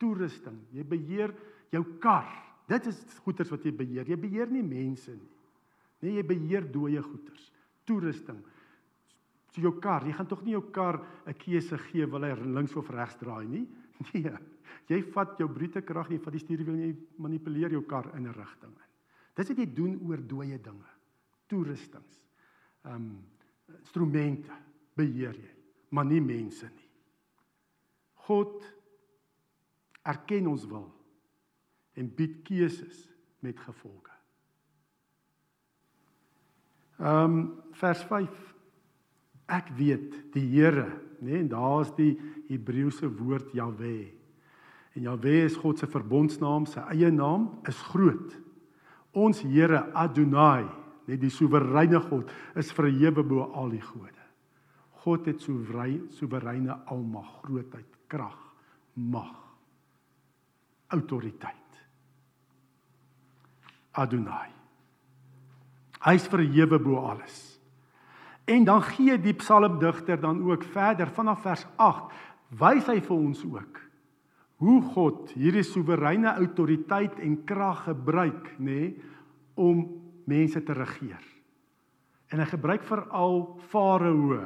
toerusting. 0.00 0.56
Jy 0.72 0.84
beheer 0.88 1.34
jou 1.74 1.82
kar. 2.00 2.30
Dit 2.70 2.86
is 2.88 3.00
goederes 3.24 3.50
wat 3.52 3.66
jy 3.66 3.72
beheer. 3.76 4.08
Jy 4.08 4.16
beheer 4.20 4.48
nie 4.52 4.64
mense 4.64 5.12
nie. 5.12 5.28
Nee, 6.00 6.14
jy 6.16 6.24
beheer 6.24 6.64
dooie 6.72 7.02
goederes. 7.04 7.50
Toerusting. 7.88 8.38
So 9.50 9.60
jou 9.60 9.74
kar, 9.82 10.06
jy 10.06 10.14
gaan 10.16 10.30
tog 10.30 10.46
nie 10.46 10.54
jou 10.54 10.62
kar 10.72 11.02
'n 11.26 11.34
keuse 11.34 11.76
gee 11.90 12.06
wil 12.06 12.24
hy 12.24 12.32
links 12.38 12.76
of 12.76 12.88
regs 12.90 13.16
draai 13.16 13.46
nie. 13.46 13.66
Nee. 14.14 14.32
Jy 14.88 15.02
vat 15.12 15.38
jou 15.38 15.48
brute 15.48 15.82
krag, 15.82 16.08
jy 16.10 16.18
vat 16.18 16.32
die 16.32 16.40
stuurwiel 16.40 16.74
en 16.74 16.86
jy 16.86 16.96
manipuleer 17.18 17.70
jou 17.70 17.82
kar 17.82 18.10
in 18.16 18.26
'n 18.26 18.32
rigting 18.32 18.72
in. 18.72 18.88
Dis 19.36 19.48
wat 19.48 19.58
jy 19.58 19.66
doen 19.74 20.00
oor 20.08 20.16
dooie 20.16 20.58
dinge. 20.58 20.90
Toerustings. 21.46 22.22
Ehm 22.84 22.94
um, 22.94 23.18
instrumente 23.76 24.50
beheer 25.00 25.34
jy, 25.34 25.54
maar 25.90 26.06
nie 26.06 26.20
mense 26.22 26.68
nie. 26.68 26.88
God 28.28 28.62
erken 30.06 30.46
ons 30.52 30.68
wil 30.70 30.86
en 31.98 32.12
bied 32.14 32.40
keuses 32.46 33.02
met 33.42 33.58
gevolge. 33.58 34.14
Ehm 37.00 37.36
um, 37.40 37.42
vers 37.80 38.02
5 38.04 38.50
Ek 39.50 39.72
weet 39.74 40.14
die 40.34 40.44
Here, 40.52 40.86
nê, 41.18 41.32
nee, 41.32 41.40
en 41.42 41.48
daar's 41.50 41.90
die 41.96 42.12
Hebreëse 42.50 43.08
woord 43.18 43.50
Jahwe. 43.56 44.12
En 44.94 45.06
Jahwe 45.08 45.40
is 45.46 45.58
God 45.58 45.80
se 45.80 45.88
verbondsnaam, 45.90 46.68
sy 46.70 46.84
eie 46.94 47.10
naam 47.14 47.48
is 47.70 47.80
groot. 47.90 48.36
Ons 49.10 49.42
Here 49.42 49.88
Adonai, 49.98 50.68
net 51.10 51.22
die 51.22 51.32
soewereine 51.34 51.98
God, 52.06 52.30
is 52.58 52.70
verhewe 52.74 53.26
bo 53.26 53.48
al 53.50 53.74
die 53.74 53.82
gode. 53.82 54.19
God 55.00 55.26
het 55.30 55.40
soewerein, 55.40 56.08
soewereine 56.12 56.76
almag, 56.92 57.40
grootheid, 57.42 57.88
krag, 58.10 58.38
mag, 58.92 59.32
autoriteit. 60.92 61.56
Adonai. 63.96 64.50
Hy 66.00 66.14
is 66.16 66.28
verhewe 66.30 66.78
bo 66.80 67.00
alles. 67.10 67.38
En 68.48 68.64
dan 68.64 68.82
gee 68.82 69.16
die 69.20 69.36
psalmdigter 69.36 70.20
dan 70.20 70.42
ook 70.46 70.64
verder 70.72 71.10
vanaf 71.16 71.42
vers 71.44 71.66
8 71.76 72.12
wys 72.60 72.88
hy 72.90 72.98
vir 73.04 73.16
ons 73.16 73.44
ook 73.46 73.78
hoe 74.60 74.80
God 74.92 75.30
hierdie 75.32 75.64
soewereine 75.64 76.34
autoriteit 76.36 77.16
en 77.24 77.38
krag 77.48 77.86
gebruik 77.86 78.50
nê 78.58 78.64
nee, 78.66 78.88
om 79.56 79.86
mense 80.28 80.60
te 80.64 80.74
regeer. 80.76 81.22
En 82.30 82.42
hy 82.42 82.48
gebruik 82.50 82.84
veral 82.84 83.40
Farao 83.72 84.36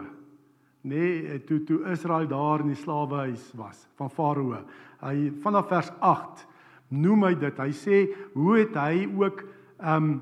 nê 0.84 1.04
nee, 1.24 1.38
toe 1.48 1.62
toe 1.64 1.80
Israel 1.92 2.28
daar 2.28 2.60
in 2.60 2.74
die 2.74 2.78
slawehuis 2.78 3.50
was 3.56 3.86
van 3.96 4.10
Farao. 4.12 4.60
Hy 5.00 5.30
vanaf 5.42 5.70
vers 5.72 5.90
8 6.00 6.44
noem 6.92 7.28
hy 7.30 7.34
dit. 7.40 7.60
Hy 7.60 7.72
sê 7.76 8.00
hoe 8.34 8.58
het 8.60 8.76
hy 8.78 9.04
ook 9.08 9.44
ehm 9.80 10.08
um, 10.12 10.16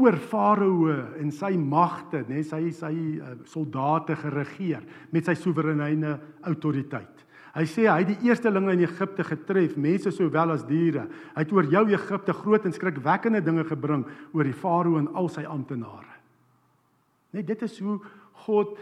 oor 0.00 0.14
Farao 0.22 0.86
en 1.18 1.32
sy 1.34 1.56
magte, 1.58 2.22
nê, 2.28 2.44
sy 2.46 2.68
sy 2.70 2.92
uh, 3.18 3.32
soldate 3.50 4.14
geregeer 4.20 4.84
met 5.10 5.26
sy 5.26 5.34
soewereine 5.34 6.14
autoriteit. 6.46 7.24
Hy 7.50 7.64
sê 7.66 7.88
hy 7.88 7.96
het 8.04 8.12
die 8.12 8.28
eerstelinge 8.28 8.76
in 8.76 8.84
Egipte 8.86 9.26
getref, 9.26 9.74
mense 9.74 10.12
sowel 10.14 10.54
as 10.54 10.62
diere. 10.68 11.08
Hy 11.34 11.42
het 11.42 11.54
oor 11.56 11.66
jou 11.72 11.82
Egipte 11.90 12.36
groot 12.38 12.68
en 12.68 12.76
skrikwekkende 12.76 13.42
dinge 13.42 13.66
gebring 13.66 14.06
oor 14.30 14.46
die 14.46 14.54
Farao 14.54 15.00
en 15.00 15.10
al 15.18 15.26
sy 15.34 15.42
amptenare. 15.42 16.14
Net 17.34 17.50
dit 17.50 17.66
is 17.66 17.76
hoe 17.82 17.98
God 18.46 18.78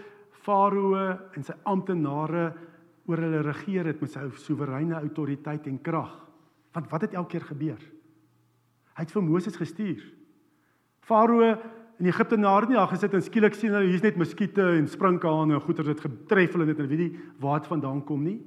Farao 0.49 0.97
en 1.37 1.45
sy 1.45 1.53
amptenare 1.69 2.47
oor 3.09 3.21
hulle 3.21 3.43
regeer 3.45 3.91
het 3.91 4.01
met 4.01 4.15
sy 4.15 4.25
soewereine 4.41 4.97
autoriteit 4.97 5.67
en 5.69 5.81
krag. 5.85 6.15
Want 6.77 6.89
wat 6.93 7.05
het 7.05 7.17
elke 7.17 7.37
keer 7.37 7.49
gebeur? 7.51 7.83
Hy 8.97 9.05
het 9.05 9.13
vir 9.13 9.25
Moses 9.27 9.59
gestuur. 9.61 10.01
Farao 11.05 11.51
in 11.99 12.09
Egipte 12.09 12.39
na 12.39 12.55
nie 12.65 12.79
daar 12.79 12.89
gesit 12.89 13.17
en 13.17 13.25
skielik 13.25 13.57
sien 13.59 13.75
hulle 13.75 13.91
hier's 13.91 14.05
net 14.05 14.17
muskiete 14.17 14.65
en 14.79 14.89
sprinkane 14.89 15.57
en 15.57 15.65
goeie 15.65 15.85
dit 15.91 16.01
getref 16.07 16.57
hulle 16.57 16.69
net 16.69 16.81
en 16.81 16.89
weet 16.89 17.03
nie 17.03 17.27
waar 17.43 17.61
dit 17.61 17.69
vandaan 17.69 18.01
kom 18.07 18.25
nie. 18.25 18.39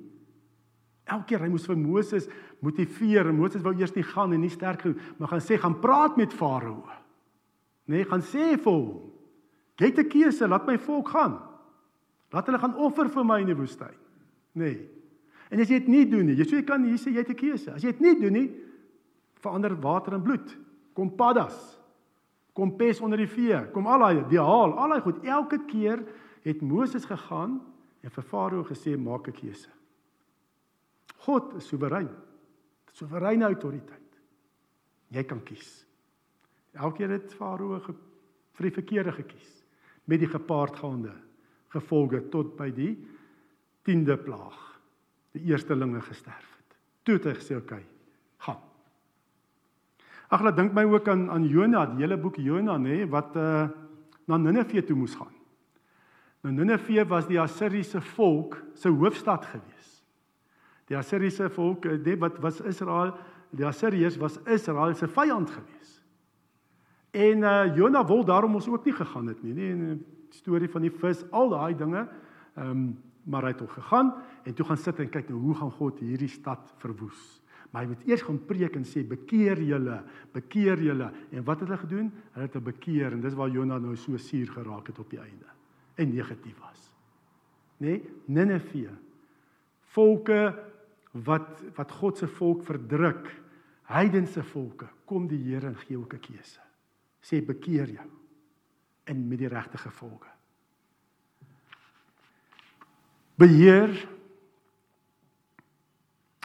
Elke 1.06 1.34
keer 1.34 1.46
hy 1.46 1.52
moes 1.52 1.68
vir 1.68 1.78
Moses 1.78 2.28
motiveer 2.64 3.30
en 3.30 3.38
Moses 3.38 3.62
wou 3.66 3.76
eers 3.76 3.94
nie 3.94 4.08
gaan 4.08 4.34
en 4.34 4.42
nie 4.42 4.54
sterk 4.54 4.86
genoeg, 4.86 5.14
maar 5.20 5.34
gaan 5.36 5.44
sê 5.44 5.60
gaan 5.60 5.78
praat 5.84 6.18
met 6.18 6.34
Farao. 6.34 6.82
Nee, 7.92 8.06
gaan 8.10 8.24
sê 8.26 8.56
vir 8.56 8.72
hom. 8.72 9.12
Jy 9.78 9.86
het 9.86 10.00
'n 10.00 10.10
keuse, 10.10 10.48
laat 10.48 10.66
my 10.66 10.78
volk 10.78 11.10
gaan. 11.10 11.51
Laat 12.32 12.48
hulle 12.48 12.60
gaan 12.60 12.78
offer 12.78 13.10
vir 13.10 13.28
my 13.28 13.42
in 13.42 13.52
die 13.52 13.58
woestyn. 13.58 13.96
Nee. 14.54 14.88
En 15.52 15.60
as 15.60 15.70
jy 15.70 15.80
dit 15.80 15.88
nie 15.92 16.06
doen 16.06 16.26
nie, 16.26 16.36
jy 16.36 16.48
sê 16.48 16.62
jy 16.62 16.66
kan 16.68 16.84
hier 16.84 17.00
sê 17.00 17.12
jy 17.12 17.24
het 17.24 17.30
'n 17.30 17.36
keuse. 17.36 17.74
As 17.74 17.84
jy 17.84 17.92
dit 17.92 18.02
nie 18.02 18.20
doen 18.20 18.34
nie, 18.34 18.50
verander 19.36 19.76
water 19.76 20.14
in 20.14 20.24
bloed. 20.24 20.58
Kom 20.94 21.16
paddas 21.16 21.82
kom 22.54 22.74
pes 22.78 23.00
onder 23.02 23.22
die 23.22 23.30
vee, 23.30 23.58
kom 23.74 23.88
al 23.88 24.04
daai 24.04 24.24
die 24.32 24.42
haal, 24.42 24.76
al 24.76 24.96
daai 24.96 25.04
goed. 25.06 25.22
Elke 25.24 25.62
keer 25.70 26.04
het 26.46 26.64
Moses 26.66 27.06
gegaan 27.08 27.60
en 28.02 28.14
vir 28.16 28.28
Farao 28.28 28.66
gesê 28.68 28.98
maak 28.98 29.28
'n 29.28 29.32
keuse. 29.34 29.70
God 31.26 31.56
is 31.56 31.68
soewerein. 31.68 32.10
Soewereine 32.92 33.46
autoriteit. 33.46 34.20
Jy 35.10 35.24
kan 35.24 35.44
kies. 35.44 35.86
Elke 36.74 36.98
keer 36.98 37.10
het 37.10 37.34
Farao 37.34 37.80
vir 37.80 38.64
die 38.64 38.72
verkeerde 38.72 39.12
gekies 39.12 39.64
met 40.06 40.20
die 40.20 40.28
gepaardgaande 40.28 41.14
gevolge 41.72 42.22
tot 42.30 42.56
by 42.60 42.70
die 42.76 42.94
10de 43.88 44.18
plaag. 44.24 44.60
Die 45.32 45.48
eerstelinge 45.52 46.02
gesterf 46.04 46.50
het. 46.58 46.78
Toe 47.04 47.16
het 47.18 47.24
hy 47.30 47.34
gesê, 47.34 47.56
"Oké, 47.56 47.74
okay, 47.74 47.86
gaan." 48.38 48.62
Ag, 50.32 50.42
laat 50.42 50.56
dink 50.56 50.74
my 50.74 50.84
ook 50.84 51.08
aan 51.08 51.30
aan 51.32 51.48
Jona, 51.48 51.86
die 51.86 52.06
hele 52.06 52.18
boek 52.18 52.36
Jona, 52.36 52.78
nê, 52.78 53.08
wat 53.10 53.36
uh 53.36 53.70
na 54.28 54.38
Ninive 54.38 54.84
toe 54.86 54.96
moes 54.96 55.16
gaan. 55.16 55.34
Nou 56.42 56.54
Ninive 56.54 57.06
was 57.10 57.28
die 57.28 57.40
Assiriese 57.40 58.02
volk 58.02 58.62
se 58.74 58.90
hoofstad 58.90 59.46
gewees. 59.46 59.90
Die 60.88 60.98
Assiriese 60.98 61.50
volk, 61.50 61.84
dit 62.04 62.20
wat 62.20 62.38
was 62.40 62.62
Israel, 62.62 63.14
die 63.52 63.66
Assiriërs 63.66 64.18
was 64.18 64.40
Israel 64.46 64.96
se 64.96 65.08
vyand 65.08 65.50
gewees. 65.50 66.02
En 67.12 67.44
uh 67.44 67.76
Jona 67.76 68.06
wil 68.06 68.24
daarom 68.26 68.56
ons 68.56 68.68
ook 68.68 68.86
nie 68.86 68.96
gegaan 68.96 69.28
het 69.28 69.44
nie, 69.44 69.54
nê, 69.54 69.74
'n 69.74 70.06
storie 70.34 70.70
van 70.70 70.82
die 70.82 70.92
vis, 70.92 71.24
al 71.32 71.50
daai 71.50 71.76
dinge. 71.76 72.08
Ehm 72.56 72.70
um, 72.70 72.92
maar 73.24 73.46
hy 73.46 73.52
het 73.54 73.62
ook 73.62 73.76
gegaan 73.78 74.14
en 74.44 74.54
toe 74.54 74.66
gaan 74.66 74.78
sit 74.78 75.00
en 75.00 75.10
kyk 75.10 75.30
nou 75.30 75.40
hoe 75.40 75.56
gaan 75.56 75.72
God 75.72 76.00
hierdie 76.02 76.30
stad 76.32 76.74
verwoes. 76.82 77.42
Maar 77.72 77.84
hy 77.84 77.92
moet 77.94 78.08
eers 78.10 78.24
gaan 78.26 78.40
preek 78.46 78.76
en 78.76 78.86
sê 78.88 79.04
bekeer 79.08 79.62
julle, 79.64 80.02
bekeer 80.34 80.82
julle. 80.82 81.12
En 81.32 81.46
wat 81.46 81.62
het 81.62 81.70
hulle 81.70 81.80
gedoen? 81.84 82.10
Hulle 82.34 82.50
het 82.50 82.64
bekeer 82.64 83.14
en 83.14 83.22
dis 83.22 83.38
waar 83.38 83.50
Jonah 83.50 83.80
nou 83.82 83.96
so 83.96 84.18
suur 84.18 84.50
geraak 84.52 84.90
het 84.92 85.00
op 85.00 85.10
die 85.10 85.22
einde 85.22 85.50
en 85.96 86.14
negatief 86.14 86.58
was. 86.60 86.90
Nê? 87.78 87.88
Nee? 87.88 88.10
Nineve. 88.26 88.90
Volke 89.94 90.42
wat 91.12 91.62
wat 91.76 91.92
God 91.92 92.18
se 92.18 92.28
volk 92.28 92.64
verdruk, 92.64 93.28
heidense 93.92 94.44
volke, 94.44 94.88
kom 95.06 95.28
die 95.28 95.42
Here 95.44 95.68
en 95.68 95.76
gee 95.76 95.98
ook 95.98 96.14
'n 96.14 96.20
keuse. 96.20 96.62
Sê 97.22 97.46
bekeer 97.46 97.90
jou 97.90 98.21
en 99.12 99.28
met 99.28 99.42
die 99.42 99.50
regte 99.52 99.78
gevolge. 99.78 100.30
Beheer 103.36 103.92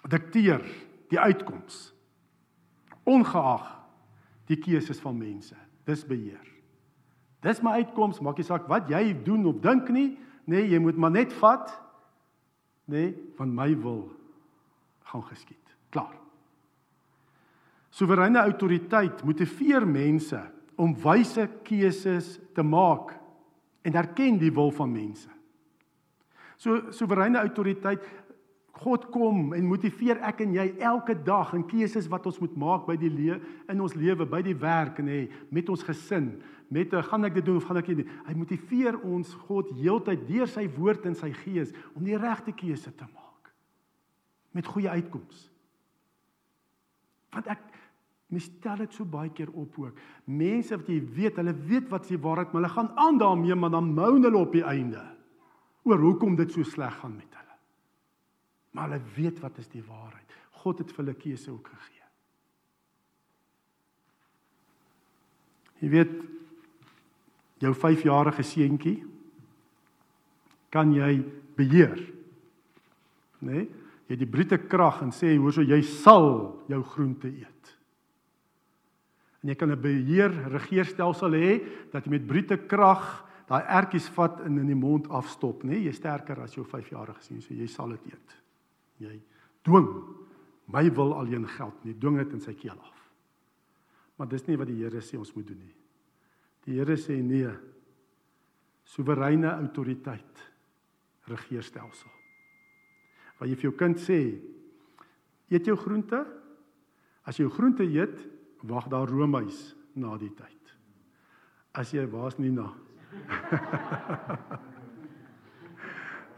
dikteer 0.07 0.63
die 1.11 1.21
uitkoms. 1.21 1.93
Ongeag 3.07 3.67
die 4.51 4.59
keuses 4.59 5.01
van 5.03 5.19
mense. 5.19 5.57
Dis 5.87 6.03
beheer. 6.07 6.43
Dis 7.47 7.63
my 7.63 7.77
uitkoms, 7.83 8.19
maak 8.25 8.39
nie 8.41 8.47
saak 8.47 8.67
wat 8.71 8.89
jy 8.91 9.13
doen 9.27 9.45
of 9.47 9.61
dink 9.63 9.91
nie, 9.95 10.15
nê, 10.47 10.63
nee, 10.63 10.71
jy 10.73 10.81
moet 10.83 10.99
maar 10.99 11.15
net 11.15 11.35
vat 11.41 11.71
nê, 12.87 13.09
nee, 13.09 13.15
van 13.39 13.51
my 13.55 13.73
wil 13.83 14.05
gaan 15.11 15.25
geskied. 15.27 15.75
Klaar. 15.95 16.15
Soewereine 17.95 18.43
autoriteit 18.43 19.23
motiveer 19.27 19.87
mense 19.87 20.39
om 20.77 20.95
wyse 21.03 21.49
keuses 21.65 22.37
te 22.55 22.63
maak 22.63 23.15
en 23.87 23.97
erken 23.97 24.39
die 24.39 24.53
wil 24.53 24.71
van 24.75 24.93
mense. 24.93 25.31
So 26.57 26.93
soewereine 26.95 27.39
autoriteit 27.39 28.05
God 28.77 29.07
kom 29.09 29.55
en 29.57 29.69
motiveer 29.71 30.19
ek 30.29 30.43
en 30.45 30.53
jy 30.53 30.67
elke 30.85 31.15
dag 31.25 31.55
in 31.57 31.65
keuses 31.69 32.11
wat 32.13 32.27
ons 32.29 32.39
moet 32.43 32.57
maak 32.61 32.85
by 32.89 32.99
die 33.01 33.09
lewe 33.09 33.39
in 33.73 33.81
ons 33.81 33.97
lewe, 33.97 34.27
by 34.29 34.43
die 34.45 34.57
werk 34.61 35.01
en 35.01 35.09
hè, 35.09 35.23
met 35.49 35.71
ons 35.73 35.85
gesin, 35.87 36.35
met 36.69 36.93
'n 36.93 37.03
gaan 37.03 37.25
ek 37.25 37.35
dit 37.35 37.45
doen 37.45 37.57
of 37.57 37.65
gaan 37.65 37.79
ek 37.79 37.87
dit 37.87 37.97
nie. 37.97 38.13
Hy 38.27 38.35
motiveer 38.35 39.01
ons 39.01 39.33
God 39.49 39.71
heeltyd 39.71 40.29
deur 40.29 40.47
sy 40.47 40.69
woord 40.77 41.07
en 41.07 41.15
sy 41.15 41.33
gees 41.33 41.73
om 41.95 42.05
die 42.05 42.17
regte 42.17 42.53
keuse 42.53 42.93
te 42.93 43.05
maak 43.15 43.53
met 44.53 44.67
goeie 44.67 44.89
uitkomste. 44.89 45.51
Want 47.33 47.47
ek 47.47 47.61
mis 48.33 48.49
stel 48.51 48.83
dit 48.83 48.93
so 48.93 49.07
baie 49.07 49.31
keer 49.31 49.53
op 49.55 49.79
ook. 49.79 49.99
Mense 50.25 50.77
wat 50.77 50.89
jy 50.91 50.99
weet, 51.15 51.37
hulle 51.39 51.55
weet 51.55 51.89
wat 51.93 52.09
se 52.09 52.19
waarheid, 52.19 52.53
maar 52.53 52.63
hulle 52.63 52.75
gaan 52.75 52.91
aan 52.99 53.19
daarmee, 53.19 53.55
maar 53.55 53.71
dan 53.71 53.93
moan 53.95 54.23
hulle 54.27 54.43
op 54.43 54.53
die 54.53 54.67
einde 54.67 55.03
oor 55.87 56.03
hoekom 56.03 56.35
dit 56.37 56.51
so 56.51 56.67
sleg 56.67 56.97
gaan 56.99 57.15
met 57.15 57.31
hulle 57.31 57.47
maar 58.77 58.91
hulle 58.91 59.05
weet 59.15 59.41
wat 59.41 59.57
is 59.59 59.71
die 59.73 59.85
waarheid. 59.89 60.33
God 60.61 60.83
het 60.83 60.91
vir 60.93 61.05
hulle 61.05 61.17
keuse 61.17 61.49
ook 61.49 61.69
gegee. 61.73 62.03
Jy 65.81 65.93
weet 65.93 66.13
jou 67.65 67.73
5-jarige 67.73 68.45
seentjie 68.45 68.99
kan 70.73 70.93
jy 70.93 71.23
beheer. 71.57 71.97
Né? 73.41 73.49
Nee? 73.49 73.67
Jy 74.07 74.15
het 74.15 74.23
die 74.23 74.31
brute 74.31 74.59
krag 74.71 75.01
en 75.03 75.11
sê 75.11 75.33
hoor 75.35 75.51
so 75.57 75.65
jy 75.67 75.81
sal 75.83 76.29
jou 76.71 76.79
groente 76.93 77.27
eet. 77.27 77.73
En 79.47 79.53
jy 79.53 79.55
kan 79.55 79.71
'n 79.71 79.81
beheer 79.81 80.33
regeerstelsel 80.51 81.31
hê 81.31 81.63
dat 81.93 82.05
jy 82.05 82.11
met 82.11 82.27
brute 82.27 82.57
krag 82.67 83.23
daai 83.47 83.63
ertjies 83.63 84.09
vat 84.09 84.41
en 84.41 84.59
in 84.59 84.67
die 84.67 84.75
mond 84.75 85.07
afstop, 85.09 85.63
né? 85.63 85.71
Nee? 85.71 85.85
Jy 85.85 85.93
sterker 85.93 86.41
as 86.41 86.55
jou 86.55 86.65
5-jarige 86.65 87.23
seun, 87.23 87.41
so 87.41 87.55
jy 87.55 87.67
sal 87.67 87.89
dit 87.91 88.07
eet. 88.07 88.35
Jy 88.99 89.23
dwing 89.63 89.87
my 90.67 90.91
wil 90.91 91.15
alleen 91.15 91.47
geld 91.47 91.85
nie, 91.85 91.95
dwing 91.95 92.17
dit 92.17 92.33
in 92.33 92.41
sy 92.41 92.55
keel 92.55 92.75
af. 92.75 93.13
Maar 94.19 94.29
dis 94.29 94.47
nie 94.49 94.57
wat 94.57 94.67
die 94.67 94.83
Here 94.83 95.01
sê 95.01 95.17
ons 95.17 95.33
moet 95.37 95.47
doen 95.47 95.61
nie. 95.61 95.75
Die 96.65 96.75
Here 96.81 96.97
sê 96.97 97.23
nee. 97.23 97.49
Soewereine 98.85 99.47
autoriteit 99.47 100.43
regeerstelsel. 101.29 102.11
Waar 103.39 103.49
jy 103.49 103.55
vir 103.55 103.71
jou 103.71 103.77
kind 103.79 103.99
sê, 103.99 104.41
eet 105.51 105.67
jou 105.67 105.77
groente. 105.77 106.27
As 107.25 107.39
jy 107.39 107.45
jou 107.45 107.55
groente 107.55 107.85
eet, 107.85 108.36
wag 108.67 108.89
daar 108.93 109.09
roomhuis 109.09 109.75
na 109.95 110.17
die 110.21 110.33
tyd. 110.35 110.75
As 111.77 111.93
jy 111.93 112.07
waar's 112.11 112.39
nie 112.41 112.53
na. 112.55 112.71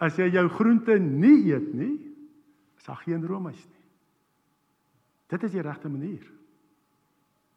As 0.04 0.18
jy 0.18 0.28
jou 0.30 0.46
groente 0.54 0.98
nie 1.02 1.50
eet 1.50 1.72
nie, 1.74 1.94
is 2.78 2.86
daar 2.86 3.00
geen 3.02 3.24
roomhuis 3.26 3.64
nie. 3.66 3.84
Dit 5.28 5.44
is 5.44 5.52
die 5.52 5.64
regte 5.64 5.90
manier. 5.92 6.24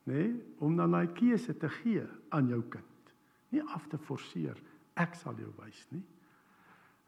Nê, 0.10 0.14
nee, 0.18 0.32
om 0.60 0.76
dan 0.76 0.96
daai 0.96 1.12
keuse 1.14 1.54
te 1.58 1.70
gee 1.70 2.04
aan 2.34 2.50
jou 2.50 2.62
kind. 2.74 3.14
Nie 3.54 3.62
af 3.76 3.86
te 3.92 4.00
forceer. 4.02 4.58
Ek 5.00 5.14
sal 5.16 5.38
jou 5.40 5.52
wys 5.60 5.86
nie. 5.94 6.04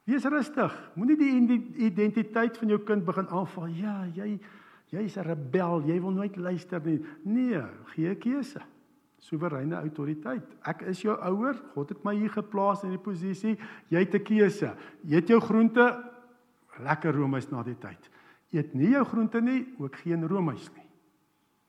Wees 0.08 0.26
rustig. 0.28 0.74
Moenie 1.00 1.18
die 1.18 1.60
identiteit 1.88 2.58
van 2.60 2.74
jou 2.74 2.80
kind 2.84 3.06
begin 3.08 3.30
aanval. 3.32 3.72
Ja, 3.80 3.96
jy 4.16 4.36
jy's 4.94 5.18
'n 5.18 5.26
rebel. 5.26 5.82
Jy 5.88 6.00
wil 6.02 6.12
nooit 6.12 6.36
luister 6.36 6.82
nie. 6.86 7.02
Nee, 7.24 7.62
gee 7.96 8.16
keuse. 8.16 8.62
Soewereine 9.18 9.76
autoriteit. 9.76 10.44
Ek 10.68 10.82
is 10.82 11.02
jou 11.02 11.16
ouer. 11.16 11.56
God 11.74 11.90
het 11.90 12.04
my 12.04 12.16
hier 12.16 12.30
geplaas 12.30 12.84
in 12.84 12.90
die 12.90 13.02
posisie. 13.02 13.58
Jy 13.90 14.00
het 14.00 14.14
'n 14.16 14.24
keuse. 14.24 14.76
Eet 15.08 15.28
jou 15.28 15.40
groente 15.40 16.12
lekker 16.80 17.14
roomys 17.14 17.50
na 17.50 17.64
die 17.64 17.78
tyd. 17.78 18.10
Eet 18.52 18.74
nie 18.74 18.90
jou 18.90 19.04
groente 19.06 19.42
nie, 19.42 19.74
ook 19.80 19.96
geen 19.96 20.28
roomys 20.28 20.70
nie. 20.76 20.90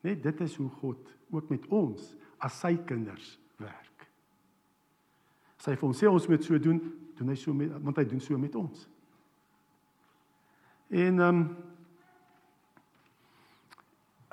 Net 0.01 0.23
dit 0.23 0.41
is 0.41 0.57
hoe 0.57 0.69
God 0.69 1.15
ook 1.31 1.49
met 1.49 1.67
ons 1.67 2.17
as 2.39 2.61
sy 2.61 2.77
kinders 2.77 3.41
werk. 3.57 4.09
As 5.59 5.67
hy 5.67 5.77
vir 5.77 5.89
ons 5.89 6.03
sê 6.03 6.11
ons 6.11 6.29
moet 6.29 6.45
so 6.45 6.59
doen, 6.59 6.81
doen 7.17 7.29
hy 7.29 7.35
so 7.35 7.55
met 7.55 7.71
want 7.81 7.97
hy 7.97 8.05
doen 8.05 8.21
so 8.21 8.39
met 8.39 8.55
ons. 8.55 8.89
En 10.91 11.21
ehm 11.21 11.29
um, 11.29 11.57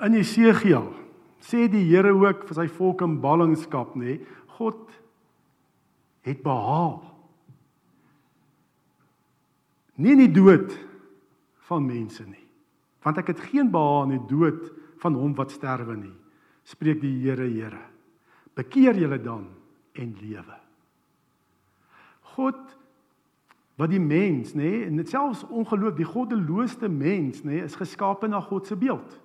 in 0.02 0.18
Jesegiel 0.18 0.90
sê 1.42 1.66
die 1.70 1.84
Here 1.88 2.12
ook 2.14 2.46
vir 2.48 2.58
sy 2.58 2.68
volk 2.70 3.02
in 3.06 3.20
ballingskap 3.22 3.96
nê, 3.98 4.18
God 4.58 4.90
het 6.26 6.42
behaal 6.44 7.00
nie 10.02 10.16
die 10.18 10.30
dood 10.32 10.72
van 11.68 11.84
mense 11.86 12.24
nie. 12.26 12.46
Want 13.02 13.18
ek 13.20 13.32
het 13.34 13.42
geen 13.50 13.70
behaal 13.70 14.08
in 14.08 14.16
die 14.16 14.30
dood 14.30 14.70
van 15.02 15.16
hom 15.18 15.34
wat 15.38 15.54
sterwe 15.54 15.96
nie, 15.98 16.14
spreek 16.66 17.02
die 17.02 17.14
Here 17.24 17.46
Here. 17.46 17.82
Bekeer 18.58 18.98
julle 18.98 19.18
dan 19.22 19.46
en 19.98 20.14
lewe. 20.20 20.58
God 22.34 22.60
wat 23.80 23.90
die 23.90 24.02
mens, 24.02 24.52
nê, 24.54 24.68
nee, 24.68 24.86
en 24.86 25.06
selfs 25.08 25.42
ongeloof, 25.48 25.96
die 25.96 26.06
goddeloosste 26.06 26.90
mens, 26.92 27.40
nê, 27.42 27.56
nee, 27.56 27.66
is 27.66 27.78
geskape 27.78 28.28
na 28.28 28.42
God 28.44 28.68
se 28.68 28.76
beeld. 28.78 29.16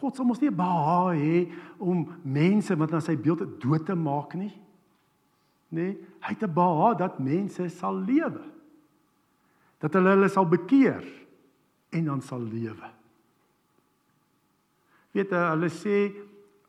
God 0.00 0.16
sal 0.16 0.26
mos 0.28 0.40
nie 0.42 0.52
behaag 0.54 1.18
hê 1.20 1.40
om 1.78 2.06
mense 2.24 2.76
wat 2.80 2.94
na 2.94 3.00
sy 3.04 3.16
beeld 3.20 3.44
dood 3.62 3.84
te 3.86 3.96
maak 3.96 4.34
nie. 4.38 4.52
Nee, 5.70 5.94
hy 6.24 6.32
het 6.34 6.48
behaag 6.54 6.98
dat 7.02 7.20
mense 7.22 7.68
sal 7.74 8.00
lewe. 8.02 8.42
Dat 9.80 9.94
hulle 9.96 10.16
hulle 10.16 10.30
sal 10.32 10.48
bekeer 10.50 11.04
en 11.94 12.10
dan 12.10 12.24
sal 12.24 12.42
lewe. 12.42 12.90
Weet 15.16 15.32
jy, 15.32 15.44
hulle 15.54 15.70
sê 15.74 15.96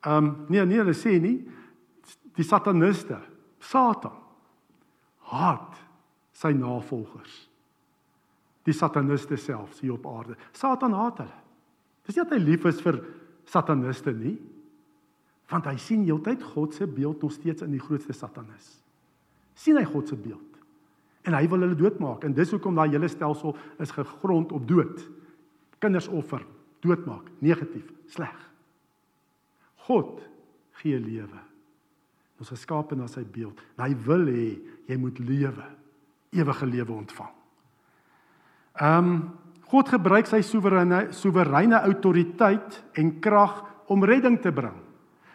ehm 0.02 0.16
um, 0.18 0.30
nee, 0.50 0.64
nee, 0.66 0.80
hulle 0.82 0.96
sê 0.98 1.18
nie 1.22 1.36
die 2.34 2.46
sataniste, 2.46 3.18
Satan 3.62 4.16
haat 5.30 5.76
sy 6.34 6.50
navolgers. 6.56 7.34
Die 8.66 8.74
sataniste 8.74 9.38
self 9.38 9.78
hier 9.82 9.94
op 9.94 10.06
aarde. 10.10 10.36
Satan 10.56 10.94
haat 10.96 11.22
hulle. 11.22 11.38
Dis 12.06 12.16
nie 12.16 12.24
dat 12.24 12.34
hy 12.34 12.40
lief 12.42 12.66
is 12.70 12.80
vir 12.82 12.98
sataniste 13.52 14.14
nie, 14.16 14.36
want 15.52 15.68
hy 15.68 15.76
sien 15.80 16.06
heeltyd 16.06 16.42
God 16.54 16.74
se 16.74 16.86
beeld 16.88 17.22
nog 17.22 17.34
steeds 17.34 17.64
in 17.64 17.74
die 17.74 17.82
grootste 17.82 18.16
satanis. 18.16 18.78
sien 19.54 19.76
hy 19.76 19.84
God 19.84 20.08
se 20.08 20.16
beeld. 20.16 20.52
En 21.28 21.36
hy 21.36 21.44
wil 21.46 21.62
hulle 21.62 21.76
doodmaak 21.78 22.24
en 22.24 22.34
dis 22.34 22.50
hoekom 22.50 22.74
daai 22.74 22.90
hele 22.90 23.08
stelsel 23.08 23.54
is 23.82 23.92
gegrond 23.94 24.52
op 24.52 24.64
dood. 24.66 25.02
Kinders 25.78 26.08
offer, 26.08 26.42
doodmaak, 26.82 27.28
negatief, 27.38 27.86
sleg. 28.10 28.38
God 29.86 30.22
gee 30.80 30.98
lewe. 30.98 31.42
Ons 32.40 32.50
is 32.50 32.56
geskape 32.56 32.96
na 32.98 33.06
sy 33.10 33.22
beeld. 33.22 33.60
En 33.76 33.84
hy 33.86 33.94
wil 34.06 34.26
hê 34.32 34.48
jy 34.88 34.98
moet 34.98 35.20
lewe, 35.22 35.68
ewige 36.32 36.66
lewe 36.66 36.96
ontvang. 36.96 37.32
Ehm 38.80 39.12
um, 39.12 39.22
God 39.72 39.88
gebruik 39.88 40.28
sy 40.28 40.42
soewereine 40.44 41.06
soewereine 41.16 41.78
autoriteit 41.80 42.82
en 43.00 43.14
krag 43.24 43.62
om 43.88 44.04
redding 44.04 44.36
te 44.42 44.52
bring. 44.52 44.76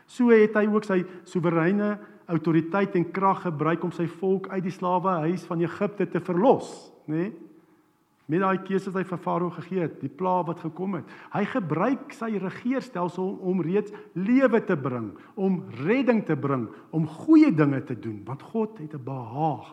So 0.06 0.30
het 0.30 0.56
hy 0.56 0.68
ook 0.70 0.86
sy 0.86 1.02
soewereine 1.26 1.96
autoriteit 2.30 2.96
en 3.00 3.08
krag 3.16 3.42
gebruik 3.48 3.84
om 3.88 3.94
sy 3.96 4.06
volk 4.20 4.52
uit 4.52 4.62
die 4.68 4.76
slawehuis 4.76 5.46
van 5.50 5.64
Egipte 5.66 6.06
te 6.12 6.22
verlos, 6.22 6.70
nê? 7.10 7.28
Nee? 7.28 7.36
Met 8.28 8.42
daai 8.44 8.60
keuses 8.68 8.92
wat 8.92 9.06
hy 9.06 9.08
vir 9.08 9.20
Farao 9.24 9.50
gegee 9.56 9.86
het, 9.86 9.94
die 10.02 10.12
pla 10.12 10.42
wat 10.44 10.60
gekom 10.60 10.98
het. 10.98 11.12
Hy 11.32 11.46
gebruik 11.48 12.12
sy 12.12 12.34
regeerstelsel 12.44 13.30
om 13.40 13.62
reeds 13.64 13.94
lewe 14.20 14.60
te 14.68 14.76
bring, 14.76 15.14
om 15.40 15.62
redding 15.86 16.20
te 16.28 16.36
bring, 16.36 16.66
om 16.92 17.08
goeie 17.24 17.54
dinge 17.56 17.80
te 17.88 17.96
doen, 17.96 18.20
want 18.28 18.44
God 18.52 18.82
het 18.84 18.94
'n 18.94 19.04
behaag 19.04 19.72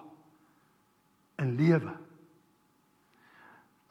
in 1.43 1.57
lewe. 1.59 1.99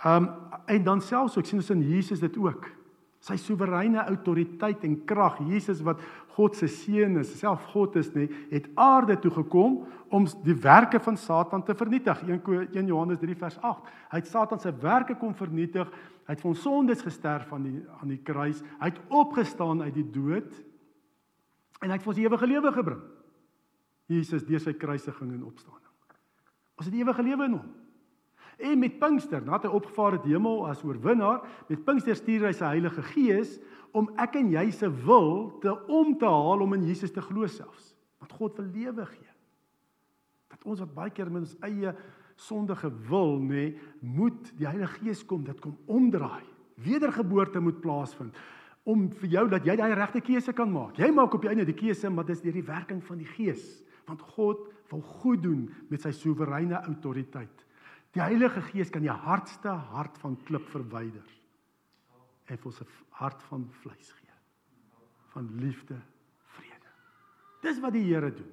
Um 0.04 0.30
en 0.66 0.84
dan 0.84 1.02
selfs 1.04 1.36
ek 1.40 1.50
sien 1.50 1.60
ons 1.60 1.74
in 1.74 1.82
Jesus 1.84 2.22
dit 2.24 2.38
ook. 2.40 2.70
Sy 3.24 3.36
soewereine 3.40 4.04
autoriteit 4.04 4.84
en 4.84 4.96
krag, 5.08 5.38
Jesus 5.48 5.82
wat 5.84 6.00
God 6.36 6.56
se 6.60 6.68
seun 6.72 7.20
is, 7.22 7.34
self 7.40 7.66
God 7.72 7.96
is 8.00 8.10
nie, 8.16 8.26
het 8.52 8.70
aarde 8.80 9.16
toe 9.20 9.32
gekom 9.32 9.82
om 10.14 10.28
die 10.44 10.56
werke 10.60 11.00
van 11.04 11.18
Satan 11.20 11.64
te 11.64 11.76
vernietig. 11.76 12.24
1 12.28 12.90
Johannes 12.90 13.22
3 13.22 13.38
vers 13.40 13.60
8. 13.60 13.92
Hy 14.12 14.22
het 14.22 14.32
Satan 14.32 14.60
se 14.60 14.74
werke 14.82 15.16
kom 15.20 15.36
vernietig. 15.36 15.92
Hy 16.24 16.36
het 16.36 16.44
vir 16.44 16.52
ons 16.52 16.64
sondes 16.64 17.04
gesterf 17.04 17.52
aan 17.56 17.68
die 17.68 17.80
aan 18.00 18.12
die 18.12 18.22
kruis. 18.24 18.64
Hy 18.80 18.92
het 18.92 19.00
opgestaan 19.12 19.84
uit 19.84 19.96
die 19.96 20.08
dood 20.16 20.52
en 21.84 21.90
hy 21.90 21.96
het 21.98 22.04
vir 22.04 22.14
ons 22.16 22.24
ewige 22.24 22.50
lewe 22.50 22.74
gebring. 22.76 23.04
Jesus 24.12 24.44
deur 24.48 24.64
sy 24.64 24.76
kruisiging 24.80 25.32
en 25.36 25.48
opstanding. 25.48 25.92
Ons 26.80 26.88
het 26.88 26.96
ewige 26.96 27.24
lewe 27.24 27.48
in 27.52 27.58
hom. 27.60 27.72
En 28.58 28.80
met 28.80 29.00
Pinkster, 29.00 29.42
nadat 29.42 29.70
hy 29.70 29.78
opgevaar 29.78 30.18
het 30.18 30.28
hemel 30.30 30.66
as 30.70 30.84
oorwinnaar, 30.86 31.44
met 31.70 31.84
Pinkster 31.86 32.18
stuur 32.18 32.48
hy 32.50 32.54
sy 32.56 32.72
Heilige 32.76 33.06
Gees 33.14 33.58
om 33.94 34.10
ek 34.22 34.38
en 34.40 34.52
jy 34.54 34.66
se 34.74 34.90
wil 35.06 35.52
te 35.64 35.74
om 35.92 36.16
te 36.18 36.30
haal 36.30 36.66
om 36.66 36.76
in 36.78 36.88
Jesus 36.88 37.14
te 37.14 37.22
glo 37.22 37.48
selfs. 37.50 37.94
Want 38.22 38.34
God 38.40 38.58
wil 38.60 38.72
lewe 38.74 39.06
gee. 39.06 39.32
Dat 40.54 40.66
ons 40.70 40.82
wat 40.84 40.94
baie 40.96 41.14
keer 41.14 41.32
met 41.32 41.46
ons 41.46 41.58
eie 41.66 41.94
sondige 42.40 42.90
wil, 43.10 43.38
nê, 43.42 43.74
moet 44.02 44.52
die 44.58 44.68
Heilige 44.68 45.04
Gees 45.04 45.22
kom, 45.26 45.44
dit 45.46 45.60
kom 45.62 45.78
omdraai. 45.86 46.44
Wedergeboorte 46.84 47.62
moet 47.62 47.82
plaasvind 47.82 48.38
om 48.90 49.06
vir 49.22 49.30
jou 49.38 49.44
dat 49.48 49.64
jy 49.64 49.78
daai 49.80 49.94
regte 49.96 50.20
keuse 50.26 50.52
kan 50.56 50.72
maak. 50.72 50.98
Jy 51.00 51.08
maak 51.16 51.36
op 51.36 51.46
die 51.46 51.52
einde 51.54 51.64
die 51.68 51.78
keuse, 51.78 52.10
maar 52.12 52.26
dis 52.28 52.42
deur 52.44 52.56
die 52.58 52.66
werking 52.68 53.00
van 53.06 53.22
die 53.22 53.30
Gees, 53.30 53.64
want 54.10 54.24
God 54.36 54.66
wil 54.92 55.04
goed 55.22 55.44
doen 55.46 55.62
met 55.88 56.04
sy 56.04 56.12
soewereine 56.16 56.82
autoriteit. 56.82 57.63
Die 58.14 58.22
Heilige 58.22 58.62
Gees 58.62 58.92
kan 58.94 59.06
jou 59.06 59.16
hardste 59.26 59.74
hart 59.90 60.20
van 60.22 60.36
klip 60.46 60.68
verwyder 60.70 61.30
en 62.52 62.58
vir 62.58 62.70
ons 62.70 62.82
'n 62.82 62.88
hart 63.10 63.42
van 63.50 63.70
vleis 63.82 64.12
gee. 64.12 64.36
Van 65.34 65.48
liefde, 65.60 65.98
vrede. 66.46 66.92
Dis 67.62 67.80
wat 67.80 67.94
die 67.94 68.04
Here 68.04 68.34
doen. 68.34 68.52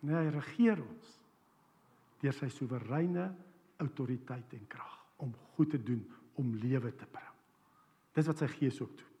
Nee, 0.00 0.16
hy 0.16 0.30
regeer 0.30 0.82
ons 0.82 1.20
deur 2.20 2.32
sy 2.32 2.48
soewereine 2.48 3.34
autoriteit 3.76 4.52
en 4.52 4.66
krag 4.66 5.04
om 5.16 5.34
goed 5.54 5.70
te 5.70 5.82
doen, 5.82 6.12
om 6.34 6.54
lewe 6.54 6.94
te 6.96 7.06
bring. 7.06 7.34
Dis 8.14 8.26
wat 8.26 8.38
sy 8.38 8.46
Gees 8.46 8.80
ook 8.80 8.96
doen. 8.96 9.12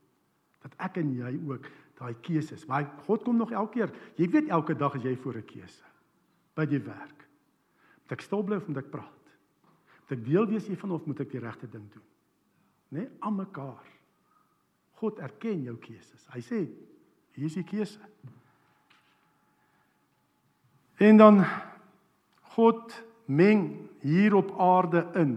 Dat 0.64 0.74
ek 0.78 0.96
en 0.96 1.14
jy 1.14 1.34
ook 1.46 1.68
daai 1.98 2.14
keuses. 2.20 2.66
Maar 2.66 2.86
God 3.06 3.22
kom 3.22 3.36
nog 3.36 3.52
elke 3.52 3.72
keer. 3.72 3.94
Jy 4.16 4.28
weet 4.30 4.48
elke 4.48 4.74
dag 4.74 4.94
as 4.94 5.02
jy 5.02 5.16
voor 5.16 5.36
'n 5.36 5.44
keuse 5.44 5.84
by 6.54 6.66
die 6.66 6.80
werk. 6.80 7.23
Moet 8.04 8.18
ek 8.18 8.24
stil 8.24 8.42
bly 8.44 8.58
of 8.60 8.66
moet 8.68 8.82
ek 8.82 8.90
praat? 8.92 9.30
Moet 10.04 10.16
ek 10.18 10.24
deel 10.26 10.46
wees 10.50 10.66
hiervan 10.68 10.92
of 10.92 11.06
moet 11.08 11.22
ek 11.24 11.30
die 11.32 11.40
regte 11.40 11.68
ding 11.72 11.86
doen? 11.88 12.04
Né? 12.92 13.04
Nee, 13.04 13.08
aan 13.24 13.38
mekaar. 13.38 13.86
God 15.00 15.18
erken 15.24 15.64
jou 15.64 15.74
keuses. 15.82 16.28
Hy 16.30 16.42
sê 16.44 16.60
hier 17.34 17.48
is 17.48 17.56
die 17.56 17.64
keuse. 17.66 17.98
En 21.02 21.18
dan 21.18 21.40
God 22.54 22.92
meng 23.26 23.88
hier 24.04 24.36
op 24.38 24.52
aarde 24.60 25.02
in 25.18 25.34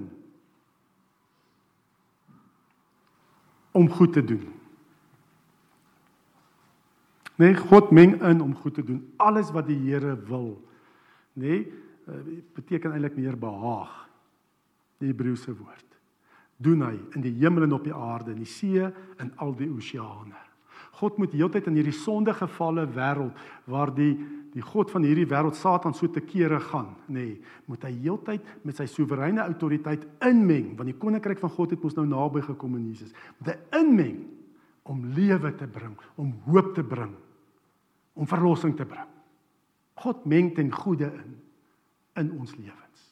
om 3.71 3.89
goed 3.89 4.13
te 4.13 4.23
doen. 4.23 4.45
Nee, 7.37 7.55
God 7.55 7.91
meng 7.91 8.17
in 8.21 8.41
om 8.41 8.55
goed 8.55 8.73
te 8.73 8.83
doen. 8.83 9.01
Alles 9.17 9.51
wat 9.53 9.67
die 9.69 9.77
Here 9.77 10.15
wil, 10.25 10.55
nee, 11.33 11.65
beteken 12.55 12.95
eintlik 12.95 13.17
meer 13.19 13.37
behaag. 13.39 13.93
Die 15.01 15.11
Hebreëse 15.11 15.53
woord. 15.53 15.85
Doen 16.57 16.81
hy 16.87 16.95
in 17.17 17.23
die 17.25 17.35
hemel 17.43 17.67
en 17.67 17.75
op 17.77 17.85
die 17.85 17.93
aarde, 17.93 18.33
in 18.33 18.41
die 18.41 18.49
see 18.49 18.81
en 18.81 19.31
al 19.43 19.53
die 19.57 19.69
oseane. 19.69 20.39
God 20.97 21.19
moet 21.21 21.35
heeltyd 21.37 21.67
in 21.69 21.77
hierdie 21.77 21.93
sondige 21.93 22.47
gevalle 22.47 22.87
wêreld 22.89 23.37
waar 23.69 23.93
die 23.93 24.15
die 24.57 24.63
God 24.65 24.89
van 24.89 25.03
hierdie 25.05 25.27
wêreld 25.29 25.53
Satan 25.53 25.93
so 25.93 26.07
te 26.09 26.23
kere 26.25 26.57
gaan, 26.71 26.95
nê, 27.13 27.25
nee, 27.27 27.33
moet 27.69 27.83
hy 27.85 27.91
heeltyd 28.07 28.47
met 28.65 28.79
sy 28.79 28.87
soewereine 28.89 29.43
autoriteit 29.43 30.07
inmeng 30.25 30.71
want 30.79 30.89
die 30.89 30.97
koninkryk 30.97 31.37
van 31.43 31.51
God 31.53 31.75
het 31.75 31.83
mos 31.83 31.93
nou 31.93 32.07
naby 32.09 32.41
gekom 32.41 32.79
in 32.79 32.87
Jesus. 32.87 33.11
Moet 33.37 33.51
hy 33.51 33.83
inmeng 33.83 34.23
om 34.89 35.03
lewe 35.13 35.51
te 35.59 35.67
bring, 35.69 35.93
om 36.17 36.31
hoop 36.47 36.71
te 36.73 36.81
bring, 36.81 37.11
om 38.17 38.29
verlossing 38.29 38.73
te 38.79 38.87
bring. 38.87 39.11
God 40.01 40.25
meng 40.25 40.49
ten 40.55 40.71
goeie 40.73 41.11
in 41.11 41.35
in 42.17 42.31
ons 42.39 42.55
lewens. 42.55 43.03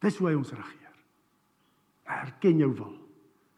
Dis 0.00 0.16
hoe 0.18 0.30
hy 0.30 0.34
ons 0.38 0.52
regeer. 0.52 0.96
Hy 2.08 2.18
erken 2.26 2.62
jou 2.64 2.70
wil. 2.74 2.96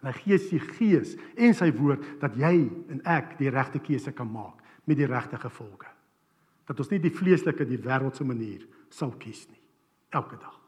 En 0.03 0.11
hy 0.11 0.17
gee 0.19 0.39
sy 0.43 0.59
gees 0.75 1.15
en 1.39 1.55
sy 1.55 1.71
woord 1.77 2.05
dat 2.23 2.35
jy 2.39 2.57
en 2.91 3.03
ek 3.09 3.37
die 3.39 3.53
regte 3.55 3.81
keuse 3.83 4.13
kan 4.17 4.31
maak 4.31 4.59
met 4.91 4.99
die 4.99 5.07
regte 5.07 5.39
gevolge. 5.39 5.91
Dat 6.67 6.81
ons 6.83 6.91
nie 6.91 7.01
die 7.03 7.15
vleeslike, 7.15 7.67
die 7.67 7.81
wêreldse 7.81 8.27
manier 8.27 8.67
sal 8.93 9.15
kies 9.19 9.47
nie 9.49 9.61
elke 10.13 10.37
dag. 10.37 10.59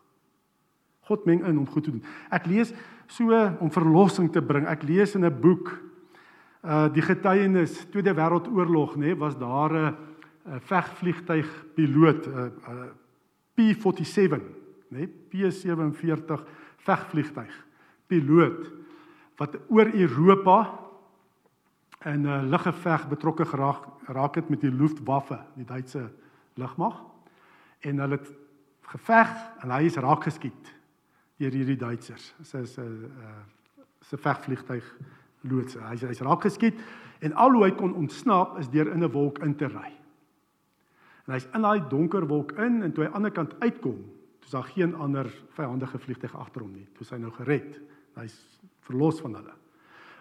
God 1.04 1.26
meng 1.28 1.42
in 1.44 1.58
om 1.60 1.66
goed 1.68 1.84
te 1.84 1.92
doen. 1.92 2.04
Ek 2.32 2.46
lees 2.48 2.72
so 3.12 3.36
om 3.60 3.72
verlossing 3.72 4.30
te 4.32 4.40
bring. 4.40 4.64
Ek 4.70 4.86
lees 4.88 5.14
in 5.18 5.26
'n 5.26 5.40
boek 5.40 5.74
uh 6.64 6.88
die 6.88 7.02
getuienis 7.04 7.84
Tweede 7.92 8.14
Wêreldoorlog 8.14 8.96
nê 8.96 9.12
was 9.18 9.36
daar 9.36 9.72
'n 9.72 9.96
uh, 10.46 10.60
vegvliegtuig 10.60 11.48
piloot 11.74 12.26
'n 12.26 12.32
uh, 12.32 12.48
uh, 12.68 12.88
P47 13.54 14.40
nê 14.94 15.08
P47 15.30 16.40
vegvliegtuig 16.86 17.54
piloot 18.06 18.70
wat 19.40 19.56
oor 19.68 19.90
Europa 19.94 20.58
in 22.04 22.22
'n 22.22 22.26
uh, 22.26 22.42
luggeveg 22.50 23.08
betrokke 23.08 23.44
geraak 23.44 23.82
raak 24.06 24.34
het 24.34 24.48
met 24.48 24.60
die 24.60 24.72
Luftwaffe 24.72 25.40
die 25.56 25.64
Duitse 25.64 26.10
lugmag 26.54 27.00
en 27.80 27.98
hulle 27.98 28.18
het 28.18 28.32
geveg 28.82 29.30
en 29.62 29.70
hy 29.70 29.84
is 29.84 29.96
raak 29.96 30.22
geskiet 30.22 30.74
deur 31.38 31.50
hierdie 31.50 31.80
Duitsers 31.80 32.34
sy 32.42 32.58
is 32.58 32.78
'n 32.78 33.10
uh, 33.18 33.42
se 34.04 34.16
vegvliegtuig 34.16 34.84
loods. 35.48 35.76
Hy's 35.90 36.04
hy's 36.04 36.22
raak 36.24 36.44
geskiet 36.44 36.78
en 37.24 37.34
al 37.40 37.54
hoe 37.56 37.64
hy 37.66 37.72
kon 37.76 37.94
ontsnap 37.96 38.58
is 38.60 38.70
deur 38.72 38.92
in 38.92 39.04
'n 39.04 39.12
wolk 39.12 39.38
in 39.44 39.54
te 39.56 39.68
ry. 39.68 39.92
En 41.24 41.34
hy's 41.36 41.46
in 41.56 41.64
daai 41.64 41.80
donker 41.88 42.26
wolk 42.28 42.52
in 42.60 42.82
en 42.84 42.92
toe 42.92 43.04
hy 43.04 43.08
aan 43.08 43.12
die 43.12 43.16
ander 43.16 43.34
kant 43.34 43.54
uitkom, 43.62 44.00
dis 44.44 44.52
daar 44.52 44.68
geen 44.68 44.94
ander 45.00 45.30
vyandige 45.56 45.98
vliegtyg 45.98 46.34
agter 46.36 46.62
hom 46.66 46.72
nie. 46.72 46.86
Toe 46.96 47.06
hy 47.10 47.20
nou 47.22 47.32
gered. 47.38 47.78
Hy's 48.18 48.36
verlos 48.84 49.22
van 49.24 49.38
hulle. 49.38 49.54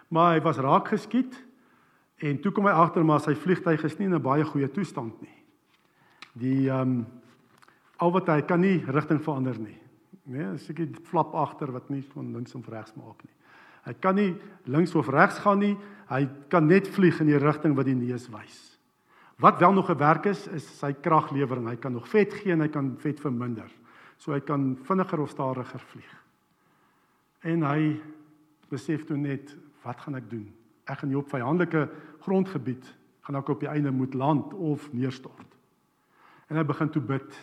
Maar 0.08 0.36
hy 0.36 0.44
was 0.44 0.60
raak 0.62 0.88
geskiet 0.88 1.36
en 2.24 2.38
toe 2.40 2.52
kom 2.54 2.68
hy 2.70 2.72
agter 2.72 3.04
maar 3.04 3.20
sy 3.20 3.34
vliegtyg 3.36 3.84
is 3.84 3.98
nie 3.98 4.06
in 4.06 4.14
'n 4.14 4.22
baie 4.22 4.44
goeie 4.44 4.68
toestand 4.68 5.20
nie. 5.20 5.36
Die 6.34 6.70
ehm 6.70 6.80
um, 6.80 7.06
al 7.98 8.12
wat 8.12 8.28
hy 8.28 8.42
kan 8.42 8.60
nie 8.60 8.84
rigting 8.86 9.20
verander 9.22 9.58
nie. 9.58 9.78
Nee, 10.24 10.58
seker 10.58 10.88
flap 11.04 11.34
agter 11.34 11.72
wat 11.72 11.90
nie 11.90 12.02
van 12.14 12.32
links 12.32 12.54
of 12.54 12.68
regs 12.68 12.94
maak 12.96 13.22
nie. 13.24 13.32
Hy 13.84 13.92
kan 14.00 14.14
nie 14.14 14.34
links 14.64 14.94
of 14.94 15.08
regs 15.08 15.38
gaan 15.38 15.58
nie. 15.58 15.76
Hy 16.08 16.28
kan 16.48 16.66
net 16.66 16.88
vlieg 16.88 17.20
in 17.20 17.26
die 17.26 17.38
rigting 17.38 17.76
wat 17.76 17.86
die 17.86 17.94
neus 17.94 18.28
wys. 18.28 18.73
Wat 19.36 19.58
wel 19.58 19.72
nog 19.72 19.90
'n 19.90 19.98
werk 19.98 20.24
is, 20.24 20.46
is 20.46 20.78
sy 20.78 20.92
kraglewering. 20.92 21.68
Hy 21.68 21.76
kan 21.76 21.92
nog 21.92 22.08
vet 22.08 22.34
gee 22.34 22.52
en 22.52 22.60
hy 22.60 22.68
kan 22.68 22.94
vet 22.98 23.20
verminder. 23.20 23.70
So 24.16 24.32
hy 24.32 24.40
kan 24.40 24.78
vinniger 24.82 25.20
of 25.20 25.30
stadiger 25.30 25.80
vlieg. 25.80 26.22
En 27.40 27.62
hy 27.62 28.00
besef 28.68 29.04
toe 29.04 29.16
net, 29.16 29.56
wat 29.82 30.00
gaan 30.00 30.14
ek 30.14 30.30
doen? 30.30 30.54
Ek 30.84 30.98
gaan 30.98 31.08
nie 31.08 31.18
op 31.18 31.28
vyandelike 31.28 31.90
grondgebied 32.20 32.94
gaan 33.24 33.36
ek 33.36 33.48
op 33.48 33.60
die 33.60 33.68
einde 33.68 33.90
moet 33.90 34.14
land 34.14 34.52
of 34.54 34.92
neerstort. 34.92 35.56
En 36.48 36.56
hy 36.56 36.64
begin 36.64 36.90
toe 36.92 37.02
bid 37.02 37.36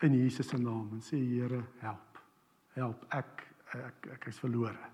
in 0.00 0.14
Jesus 0.16 0.48
se 0.48 0.58
naam 0.58 0.88
en 0.92 1.02
sê 1.04 1.16
Here, 1.20 1.62
help. 1.78 2.20
Help, 2.74 3.04
ek 3.12 3.46
ek 3.72 4.08
ek 4.12 4.26
is 4.28 4.40
verlore. 4.40 4.90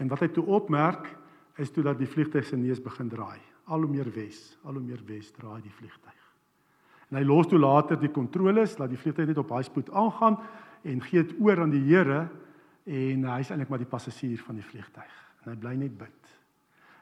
En 0.00 0.08
wat 0.08 0.20
hy 0.20 0.28
toe 0.28 0.44
opmerk 0.44 1.06
is 1.60 1.70
toe 1.72 1.84
dat 1.84 1.98
die 1.98 2.08
vliegtuig 2.08 2.46
se 2.46 2.56
neus 2.56 2.80
begin 2.80 3.08
draai. 3.08 3.40
Al 3.70 3.84
hoe 3.84 3.90
meer 3.90 4.10
wes, 4.14 4.40
al 4.66 4.78
hoe 4.78 4.84
meer 4.84 5.02
wes 5.06 5.30
draai 5.36 5.60
die 5.62 5.72
vliegtuig. 5.72 6.26
En 7.10 7.18
hy 7.18 7.24
los 7.26 7.48
toe 7.50 7.58
later 7.58 7.98
die 7.98 8.12
kontroles 8.14 8.76
dat 8.78 8.90
die 8.90 8.98
vliegtuig 8.98 9.30
net 9.30 9.40
op 9.42 9.50
high 9.54 9.66
speed 9.66 9.90
aangaan 9.94 10.38
en 10.86 11.02
gee 11.06 11.24
dit 11.24 11.34
oor 11.42 11.62
aan 11.64 11.74
die 11.74 11.82
Here 11.88 12.24
en 12.86 13.26
hy 13.28 13.40
is 13.42 13.50
eintlik 13.50 13.70
maar 13.70 13.82
die 13.82 13.90
passasier 13.90 14.40
van 14.46 14.58
die 14.58 14.66
vliegtuig. 14.66 15.16
En 15.44 15.52
hy 15.52 15.58
bly 15.60 15.74
net 15.80 15.98
bid. 15.98 16.32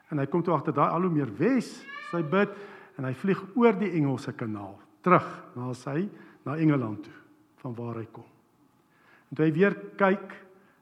En 0.09 0.21
hy 0.21 0.25
kom 0.29 0.43
toe 0.45 0.55
agter 0.55 0.75
daai 0.75 0.89
al 0.89 1.05
hoe 1.05 1.13
meer 1.13 1.31
wes, 1.37 1.71
sy 2.09 2.21
bid 2.25 2.53
en 2.97 3.07
hy 3.07 3.13
vlieg 3.17 3.41
oor 3.55 3.77
die 3.79 3.93
Engelse 3.99 4.33
kanaal 4.37 4.75
terug 5.05 5.27
na 5.55 5.71
sy 5.77 6.03
na 6.45 6.57
Engeland 6.59 7.05
toe 7.05 7.17
van 7.61 7.75
waar 7.77 7.99
hy 8.01 8.07
kom. 8.11 8.27
En 9.29 9.37
toe 9.37 9.45
hy 9.45 9.53
weer 9.55 9.75
kyk 9.99 10.37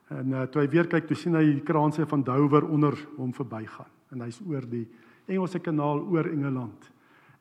En 0.08 0.32
uh, 0.32 0.46
toe 0.48 0.62
hy 0.62 0.68
weer 0.72 0.88
kyk, 0.88 1.08
toe 1.08 1.16
sien 1.18 1.36
hy 1.36 1.44
die 1.50 1.64
kraanse 1.66 2.06
van 2.08 2.24
Dover 2.24 2.64
onder 2.64 2.96
hom 3.18 3.32
verbygaan. 3.36 3.90
En 4.14 4.24
hy's 4.24 4.40
oor 4.46 4.64
die 4.68 4.86
Engelse 5.28 5.60
kanaal 5.60 6.00
oor 6.08 6.26
Engeland. 6.30 6.90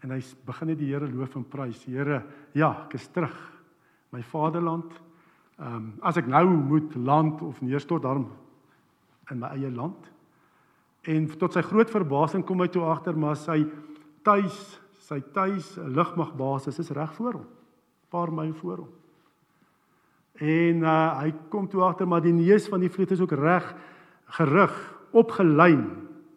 En 0.04 0.14
hy 0.14 0.20
begin 0.46 0.72
net 0.72 0.80
die 0.80 0.92
Here 0.92 1.08
loof 1.10 1.36
en 1.40 1.46
prys. 1.48 1.86
Here, 1.88 2.22
ja, 2.58 2.72
ek 2.86 2.98
is 3.00 3.08
terug. 3.16 3.36
My 4.14 4.22
vaderland. 4.24 4.92
Ehm 5.58 5.76
um, 5.76 5.88
as 6.06 6.20
ek 6.20 6.28
nou 6.30 6.46
moet 6.54 6.96
land 6.96 7.42
of 7.42 7.62
neerstort 7.66 8.06
daarom 8.06 8.28
in 9.32 9.40
my 9.42 9.50
eie 9.56 9.72
land. 9.74 10.12
En 11.08 11.26
tot 11.40 11.56
sy 11.56 11.64
groot 11.66 11.90
verbasing 11.90 12.44
kom 12.46 12.62
hy 12.62 12.68
toe 12.70 12.84
agter 12.86 13.18
maar 13.18 13.40
sy 13.40 13.64
tuis, 14.28 14.56
sy 15.08 15.18
tuis 15.34 15.74
lugmagbasis 15.80 16.78
is 16.84 16.94
reg 16.94 17.14
voor 17.18 17.40
hom. 17.40 17.48
'n 17.48 18.12
Paar 18.12 18.32
myl 18.32 18.54
voor 18.54 18.78
hom. 18.78 18.94
En 20.38 20.84
uh, 20.86 21.20
hy 21.24 21.34
kom 21.50 21.68
toe 21.68 21.82
agter 21.82 22.08
maar 22.08 22.22
die 22.22 22.36
neus 22.36 22.68
van 22.70 22.80
die 22.80 22.92
vlieg 22.94 23.10
is 23.12 23.22
ook 23.22 23.34
reg 23.34 23.66
gerig, 24.38 24.74
opgelyn 25.12 25.86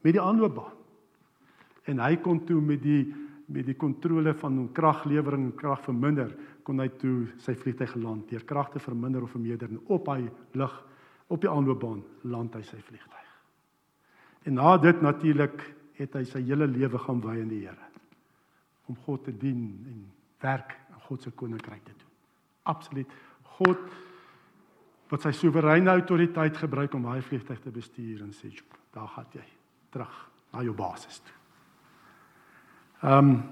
met 0.01 0.15
die 0.15 0.23
aanloopbaan. 0.23 0.80
En 1.89 2.01
hy 2.01 2.17
kon 2.17 2.45
toe 2.45 2.61
met 2.61 2.83
die 2.83 3.05
met 3.51 3.67
die 3.67 3.75
kontrole 3.75 4.35
van 4.39 4.69
kraglewering 4.73 5.49
en 5.49 5.55
krag 5.59 5.81
verminder, 5.83 6.31
kon 6.63 6.79
hy 6.79 6.87
toe 7.01 7.25
sy 7.43 7.57
vliegtyg 7.59 7.97
geland 7.97 8.29
deur 8.31 8.45
krag 8.47 8.71
te 8.71 8.83
verminder 8.83 9.25
of 9.27 9.33
vermeerder 9.35 9.73
op 9.91 10.07
hy 10.13 10.21
lug 10.55 10.77
op 11.31 11.43
die 11.43 11.51
aanloopbaan 11.51 12.03
land 12.31 12.55
hy 12.55 12.63
sy 12.67 12.79
vliegtyg. 12.79 13.33
En 14.47 14.55
na 14.55 14.77
dit 14.79 15.03
natuurlik 15.03 15.65
het 15.99 16.15
hy 16.17 16.23
sy 16.29 16.45
hele 16.47 16.69
lewe 16.71 16.99
gaan 16.99 17.23
wy 17.25 17.41
aan 17.41 17.51
die 17.51 17.65
Here 17.67 17.89
om 18.91 18.97
God 19.05 19.27
te 19.27 19.35
dien 19.39 19.67
en 19.87 20.07
werk 20.43 20.73
in 20.91 21.03
God 21.07 21.23
se 21.23 21.31
koninkryk 21.31 21.85
te 21.87 21.95
doen. 21.95 22.15
Absoluut 22.71 23.19
God 23.59 23.83
wat 25.11 25.27
sy 25.27 25.35
soewereine 25.35 25.91
autoriteit 25.91 26.59
gebruik 26.59 26.95
om 26.95 27.07
daai 27.07 27.23
vliegtuig 27.23 27.61
te 27.63 27.75
bestuur 27.75 28.23
en 28.23 28.33
sê, 28.33 28.51
"Daar 28.95 29.09
gaan 29.09 29.27
jy 29.35 29.47
terug 29.91 30.31
na 30.53 30.63
jou 30.63 30.75
basis 30.75 31.19
toe." 31.19 31.40
Ehm 33.01 33.29
um, 33.29 33.43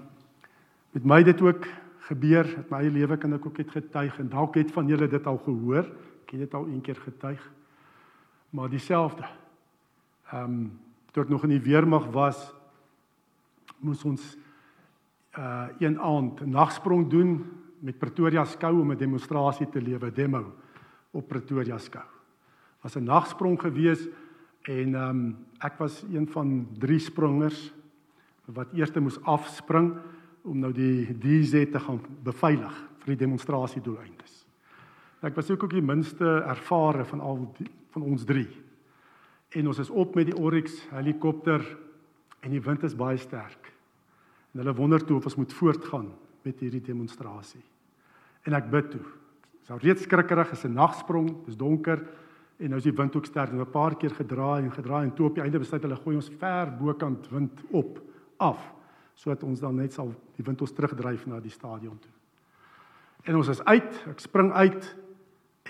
met 0.90 1.04
my 1.04 1.22
dit 1.22 1.40
ook 1.40 1.66
gebeur 1.98 2.44
in 2.44 2.64
my 2.68 2.78
eie 2.82 2.90
lewe 2.90 3.16
kan 3.16 3.32
ek 3.32 3.46
ook 3.46 3.58
net 3.60 3.70
getuig 3.70 4.18
en 4.18 4.28
dalk 4.28 4.56
het 4.56 4.72
van 4.72 4.88
julle 4.88 5.08
dit 5.08 5.26
al 5.26 5.38
gehoor. 5.44 5.86
Ek 6.24 6.34
het 6.34 6.40
dit 6.40 6.54
al 6.54 6.66
een 6.66 6.80
keer 6.80 6.96
getuig. 6.96 7.40
Maar 8.50 8.68
dieselfde. 8.68 9.24
Ehm 10.32 10.44
um, 10.44 10.80
toe 11.12 11.22
ek 11.22 11.30
nog 11.32 11.46
in 11.48 11.54
die 11.54 11.64
weermag 11.64 12.10
was, 12.12 12.52
moes 13.80 14.04
ons 14.04 14.36
uh 15.38 15.68
een 15.78 16.00
aand 16.00 16.40
'n 16.40 16.50
nagsprong 16.50 17.08
doen 17.08 17.44
met 17.80 17.98
Pretoria 17.98 18.44
skou 18.44 18.80
om 18.80 18.92
'n 18.92 18.96
demonstrasie 18.96 19.68
te 19.68 19.80
lewe, 19.80 20.12
demo 20.12 20.52
op 21.10 21.28
Pretoria 21.28 21.78
skou. 21.78 22.04
Was 22.82 22.96
'n 22.96 23.04
nagsprong 23.04 23.60
gewees 23.60 24.08
en 24.62 24.94
ehm 24.94 25.08
um, 25.08 25.36
ek 25.58 25.78
was 25.78 26.04
een 26.12 26.28
van 26.28 26.68
drie 26.78 26.98
springers 26.98 27.72
wat 28.54 28.72
eers 28.72 28.94
moes 28.96 29.18
afspring 29.28 29.92
om 30.48 30.58
nou 30.62 30.72
die 30.72 31.14
DZ 31.20 31.68
te 31.72 31.80
gaan 31.82 32.00
beveilig 32.24 32.74
vir 33.02 33.12
die 33.12 33.20
demonstrasiedoeleindes. 33.24 34.44
Ek 35.26 35.34
was 35.34 35.50
ook 35.50 35.66
ook 35.66 35.74
die 35.74 35.84
minste 35.84 36.38
ervare 36.46 37.04
van 37.04 37.20
al 37.20 37.42
die, 37.58 37.66
van 37.90 38.06
ons 38.06 38.24
drie. 38.24 38.48
En 39.56 39.66
ons 39.66 39.80
is 39.82 39.90
op 39.90 40.14
met 40.14 40.30
die 40.30 40.36
Oryx 40.36 40.76
helikopter 40.92 41.64
en 42.44 42.54
die 42.54 42.62
wind 42.62 42.84
is 42.86 42.96
baie 42.96 43.18
sterk. 43.18 43.72
En 44.52 44.62
hulle 44.62 44.76
wonder 44.76 45.04
toe 45.04 45.18
of 45.18 45.26
ons 45.26 45.38
moet 45.40 45.52
voortgaan 45.52 46.12
met 46.46 46.60
hierdie 46.62 46.84
demonstrasie. 46.84 47.64
En 48.46 48.56
ek 48.56 48.70
bid 48.70 48.92
toe. 48.94 49.04
Dit 49.68 49.76
is 49.76 49.82
reeds 49.82 50.06
skrikkerig, 50.06 50.52
is 50.52 50.64
'n 50.64 50.72
nagsprong, 50.72 51.44
dis 51.44 51.56
donker 51.56 52.06
en 52.58 52.70
nou 52.70 52.78
is 52.78 52.84
die 52.84 52.96
wind 52.96 53.16
ook 53.16 53.26
sterk. 53.26 53.50
En 53.50 53.60
'n 53.60 53.70
paar 53.70 53.96
keer 53.96 54.10
gedraai 54.10 54.64
en 54.64 54.72
gedraai 54.72 55.04
en 55.04 55.14
toe 55.14 55.26
op 55.26 55.34
die 55.34 55.42
einde 55.42 55.58
besluit 55.58 55.82
hulle 55.82 55.96
gooi 55.96 56.16
ons 56.16 56.30
ver 56.38 56.76
bokant 56.78 57.28
wind 57.28 57.62
op 57.70 58.00
af 58.38 58.60
sodat 59.18 59.42
ons 59.42 59.60
dan 59.60 59.74
net 59.76 59.92
sal 59.92 60.12
die 60.36 60.44
wind 60.46 60.60
ons 60.62 60.72
terugdryf 60.72 61.24
na 61.26 61.40
die 61.42 61.50
stadion 61.50 61.96
toe. 61.98 62.12
En 63.26 63.36
ons 63.36 63.48
is 63.50 63.62
uit, 63.66 63.96
ek 64.12 64.22
spring 64.22 64.52
uit 64.54 64.84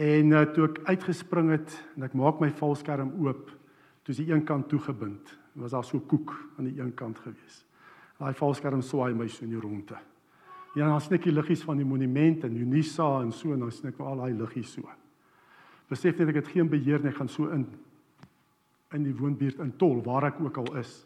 en 0.04 0.34
uh, 0.36 0.42
toe 0.52 0.66
ek 0.68 0.82
uitgespring 0.92 1.48
het 1.54 1.72
en 1.96 2.04
ek 2.06 2.16
maak 2.18 2.42
my 2.42 2.50
valskerm 2.60 3.14
oop, 3.24 3.48
toe 4.04 4.12
is 4.12 4.20
die 4.20 4.28
een 4.30 4.44
kant 4.46 4.68
toegebind. 4.68 5.32
Dit 5.54 5.64
was 5.64 5.74
daar 5.74 5.86
so 5.88 5.98
koek 6.10 6.34
aan 6.58 6.68
die 6.68 6.76
een 6.76 6.92
kant 6.94 7.18
gewees. 7.24 7.64
Daai 8.20 8.34
valskerm 8.36 8.84
swaai 8.84 9.14
my 9.16 9.26
so 9.32 9.46
in 9.46 9.56
die 9.56 9.64
ronde. 9.64 9.96
Ja, 10.76 10.86
dan 10.86 11.00
sien 11.00 11.18
die 11.24 11.32
liggies 11.32 11.64
van 11.64 11.80
die 11.80 11.88
monument 11.88 12.44
en 12.44 12.56
Unisa 12.56 13.08
en 13.22 13.32
so 13.32 13.56
en 13.56 13.64
dan 13.64 13.72
sien 13.72 13.90
ek 13.90 14.00
al 14.04 14.20
daai 14.20 14.36
liggies 14.36 14.76
so. 14.76 14.86
Besef 15.88 16.20
net 16.20 16.34
ek 16.34 16.42
het 16.42 16.52
geen 16.52 16.68
beheer 16.68 17.00
nie, 17.00 17.14
ek 17.14 17.22
gaan 17.22 17.32
so 17.32 17.48
in 17.54 17.66
in 18.96 19.02
die 19.04 19.12
woonbuurt 19.12 19.58
in 19.60 19.74
Tol 19.76 19.98
waar 20.04 20.30
ek 20.30 20.38
ook 20.40 20.62
al 20.62 20.76
is. 20.80 21.02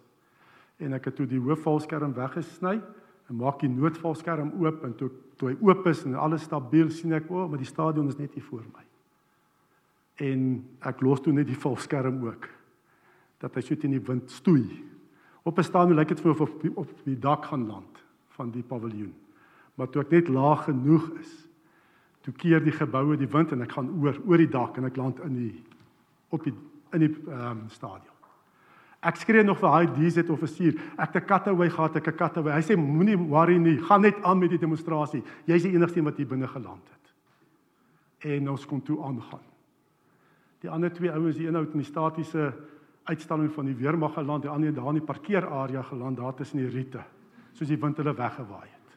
En 0.78 0.92
ek 0.92 1.04
het 1.04 1.16
toe 1.16 1.26
die 1.26 1.40
hoofvalskerm 1.40 2.14
weggesny 2.14 2.80
en 3.28 3.36
maak 3.36 3.60
die 3.60 3.70
noodvalskerm 3.70 4.52
oop 4.62 4.84
en 4.84 4.96
toe 4.96 5.10
toe 5.40 5.50
hy 5.50 5.56
oop 5.66 5.86
is 5.90 6.04
en 6.06 6.14
alles 6.14 6.44
stabiel 6.46 6.90
sien 6.94 7.14
ek 7.16 7.30
o, 7.30 7.42
oh, 7.42 7.48
maar 7.50 7.58
die 7.58 7.66
stadion 7.66 8.06
is 8.08 8.18
net 8.18 8.34
hier 8.36 8.44
voor 8.46 8.62
my. 8.62 8.84
En 10.22 10.42
ek 10.86 11.00
los 11.02 11.22
toe 11.24 11.32
net 11.34 11.48
die 11.48 11.58
valskerm 11.58 12.20
ook 12.22 12.46
dat 13.42 13.56
hy 13.58 13.64
so 13.66 13.74
teen 13.74 13.96
die 13.96 14.04
wind 14.06 14.30
stoei. 14.30 14.84
Op 15.42 15.58
'n 15.58 15.66
stadion 15.66 15.98
lyk 15.98 16.08
dit 16.14 16.20
vir 16.20 16.30
of 16.30 16.40
op 16.40 16.60
die, 16.62 16.70
op 16.76 16.90
die 17.04 17.18
dak 17.18 17.44
gaan 17.44 17.66
land 17.66 18.04
van 18.38 18.50
die 18.50 18.62
paviljoen. 18.62 19.14
Maar 19.74 19.88
toe 19.90 20.02
ek 20.02 20.10
net 20.10 20.28
laag 20.28 20.64
genoeg 20.64 21.10
is, 21.18 21.48
toe 22.22 22.32
keer 22.32 22.62
die 22.62 22.72
geboue 22.72 23.16
die 23.16 23.30
wind 23.30 23.52
en 23.52 23.62
ek 23.62 23.72
gaan 23.72 23.90
oor 23.98 24.18
oor 24.26 24.38
die 24.38 24.50
dak 24.50 24.76
en 24.76 24.84
ek 24.84 24.96
land 24.96 25.18
in 25.26 25.34
die 25.34 25.64
op 26.30 26.44
die 26.44 26.54
in 26.92 27.00
die 27.00 27.14
ehm 27.26 27.50
um, 27.50 27.68
stadion. 27.68 28.11
Ek 29.02 29.18
skree 29.18 29.42
nog 29.42 29.58
vir 29.58 29.72
hy 29.74 29.86
DZ 29.96 30.30
offisier. 30.30 30.76
Ek 30.94 31.14
het 31.14 31.24
'n 31.24 31.26
cutaway 31.26 31.68
gehad, 31.68 31.96
ek 31.96 32.06
'n 32.08 32.16
cutaway. 32.16 32.54
Hy 32.54 32.62
sê 32.62 32.76
moenie 32.76 33.16
worry 33.16 33.56
nie, 33.58 33.78
gaan 33.78 34.02
net 34.02 34.22
aan 34.22 34.38
met 34.38 34.50
die 34.50 34.58
demonstrasie. 34.58 35.22
Jy's 35.44 35.62
die 35.62 35.74
enigste 35.74 35.98
een 35.98 36.04
wat 36.04 36.16
hier 36.16 36.26
binne 36.26 36.46
geland 36.46 36.88
het. 36.88 37.14
En 38.30 38.48
ons 38.48 38.66
kon 38.66 38.82
toe 38.82 39.02
aangaan. 39.02 39.42
Die 40.60 40.70
ander 40.70 40.92
twee 40.92 41.10
ouens, 41.10 41.36
die 41.36 41.48
een 41.48 41.56
ou 41.56 41.64
in 41.64 41.78
die 41.78 41.84
statiese 41.84 42.54
uitstalling 43.04 43.52
van 43.52 43.66
die 43.66 43.74
weermag 43.74 44.14
geland, 44.14 44.42
die 44.42 44.50
ander 44.50 44.72
daar 44.72 44.88
in 44.88 45.00
die 45.00 45.06
parkeerarea 45.06 45.82
geland, 45.82 46.16
daar 46.16 46.34
tussen 46.34 46.58
die 46.58 46.68
riete, 46.68 47.02
soos 47.52 47.68
die 47.68 47.80
wind 47.80 47.96
hulle 47.96 48.14
weggewaai 48.14 48.68
het. 48.68 48.96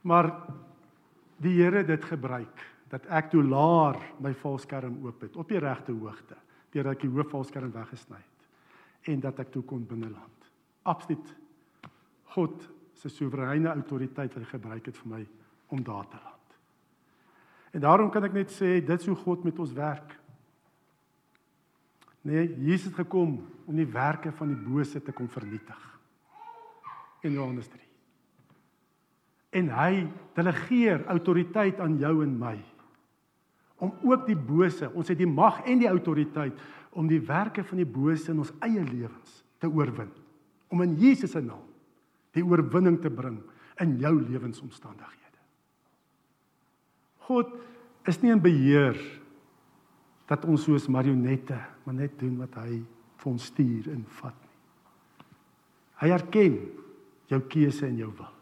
Maar 0.00 0.32
die 1.36 1.62
Here 1.62 1.76
het 1.76 1.86
dit 1.86 2.04
gebruik 2.04 2.72
dat 2.88 3.06
ek 3.06 3.30
toe 3.30 3.42
laer 3.42 3.96
my 4.18 4.32
valskerm 4.32 5.04
oop 5.04 5.20
het 5.20 5.36
op 5.36 5.48
die 5.48 5.58
regte 5.58 5.92
hoogte, 5.92 6.36
deurdat 6.70 6.92
ek 6.92 7.00
die 7.00 7.10
hoofvalskerm 7.10 7.72
weggesny 7.72 8.16
het 8.16 8.33
en 9.04 9.20
dat 9.20 9.38
ek 9.42 9.52
toe 9.52 9.62
kon 9.66 9.84
binneland. 9.86 10.48
Absoluut 10.82 11.34
God 12.34 12.68
se 12.98 13.10
soewereine 13.12 13.68
autoriteit 13.72 14.32
wat 14.32 14.42
hy 14.42 14.50
gebruik 14.50 14.88
het 14.88 14.98
vir 15.02 15.10
my 15.12 15.22
om 15.74 15.82
daar 15.84 16.08
te 16.08 16.18
land. 16.20 16.58
En 17.74 17.82
daarom 17.82 18.10
kan 18.10 18.24
ek 18.24 18.36
net 18.36 18.52
sê 18.54 18.78
dit 18.80 19.00
is 19.00 19.10
hoe 19.10 19.18
God 19.24 19.44
met 19.44 19.58
ons 19.58 19.72
werk. 19.76 20.14
Nee, 22.24 22.46
Jesus 22.64 22.92
het 22.92 23.02
gekom 23.02 23.36
om 23.66 23.76
die 23.76 23.88
werke 23.90 24.32
van 24.32 24.54
die 24.54 24.60
bose 24.60 25.02
te 25.02 25.12
kom 25.12 25.28
vernietig. 25.28 25.80
In 27.24 27.36
Johannes 27.36 27.68
3. 27.68 27.82
En 29.60 29.68
hy 29.70 30.06
delegeer 30.36 31.04
autoriteit 31.12 31.80
aan 31.80 31.98
jou 32.00 32.16
en 32.24 32.38
my 32.38 32.56
om 33.84 33.92
ook 34.06 34.26
die 34.28 34.38
bose, 34.38 34.88
ons 34.94 35.10
het 35.10 35.18
die 35.18 35.28
mag 35.28 35.60
en 35.68 35.80
die 35.82 35.90
autoriteit 35.90 36.60
om 36.94 37.08
die 37.10 37.22
werke 37.26 37.64
van 37.66 37.80
die 37.80 37.88
bose 37.88 38.30
in 38.32 38.40
ons 38.42 38.52
eie 38.64 38.82
lewens 38.82 39.42
te 39.62 39.70
oorwin. 39.70 40.10
Om 40.72 40.82
in 40.86 40.96
Jesus 41.00 41.34
se 41.34 41.42
naam 41.42 41.66
die 42.34 42.42
oorwinning 42.42 42.98
te 43.02 43.10
bring 43.14 43.38
in 43.82 43.96
jou 44.02 44.14
lewensomstandighede. 44.18 45.42
God 47.28 47.52
is 48.10 48.18
nie 48.22 48.32
in 48.34 48.42
beheer 48.42 48.98
dat 50.30 50.44
ons 50.48 50.64
soos 50.66 50.88
marionette 50.90 51.58
maar 51.84 51.96
net 51.96 52.16
doen 52.20 52.36
wat 52.40 52.56
hy 52.62 52.80
vir 53.20 53.30
ons 53.30 53.50
stuur 53.52 53.90
en 53.92 54.02
vat 54.20 54.36
nie. 54.40 54.52
Hy 56.02 56.10
erken 56.16 56.56
jou 57.30 57.40
keuse 57.50 57.86
en 57.86 57.98
jou 58.00 58.10
wil. 58.18 58.32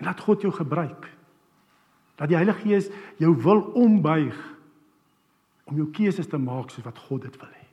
En 0.00 0.08
laat 0.08 0.20
God 0.24 0.44
jou 0.44 0.52
gebruik. 0.54 1.08
Dat 2.20 2.30
die 2.30 2.38
Heilige 2.38 2.64
Gees 2.64 2.90
jou 3.20 3.32
wil 3.42 3.62
ombuig 3.78 4.36
om 5.70 5.78
jou 5.78 5.86
keuses 5.94 6.28
te 6.28 6.38
maak 6.38 6.72
soos 6.72 6.84
wat 6.86 6.98
God 7.06 7.28
dit 7.28 7.36
wil 7.40 7.52
hê. 7.54 7.66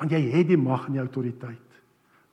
Want 0.00 0.14
jy 0.14 0.20
het 0.32 0.48
die 0.50 0.58
mag 0.58 0.88
en 0.88 0.96
die 0.96 1.02
autoriteit 1.02 1.78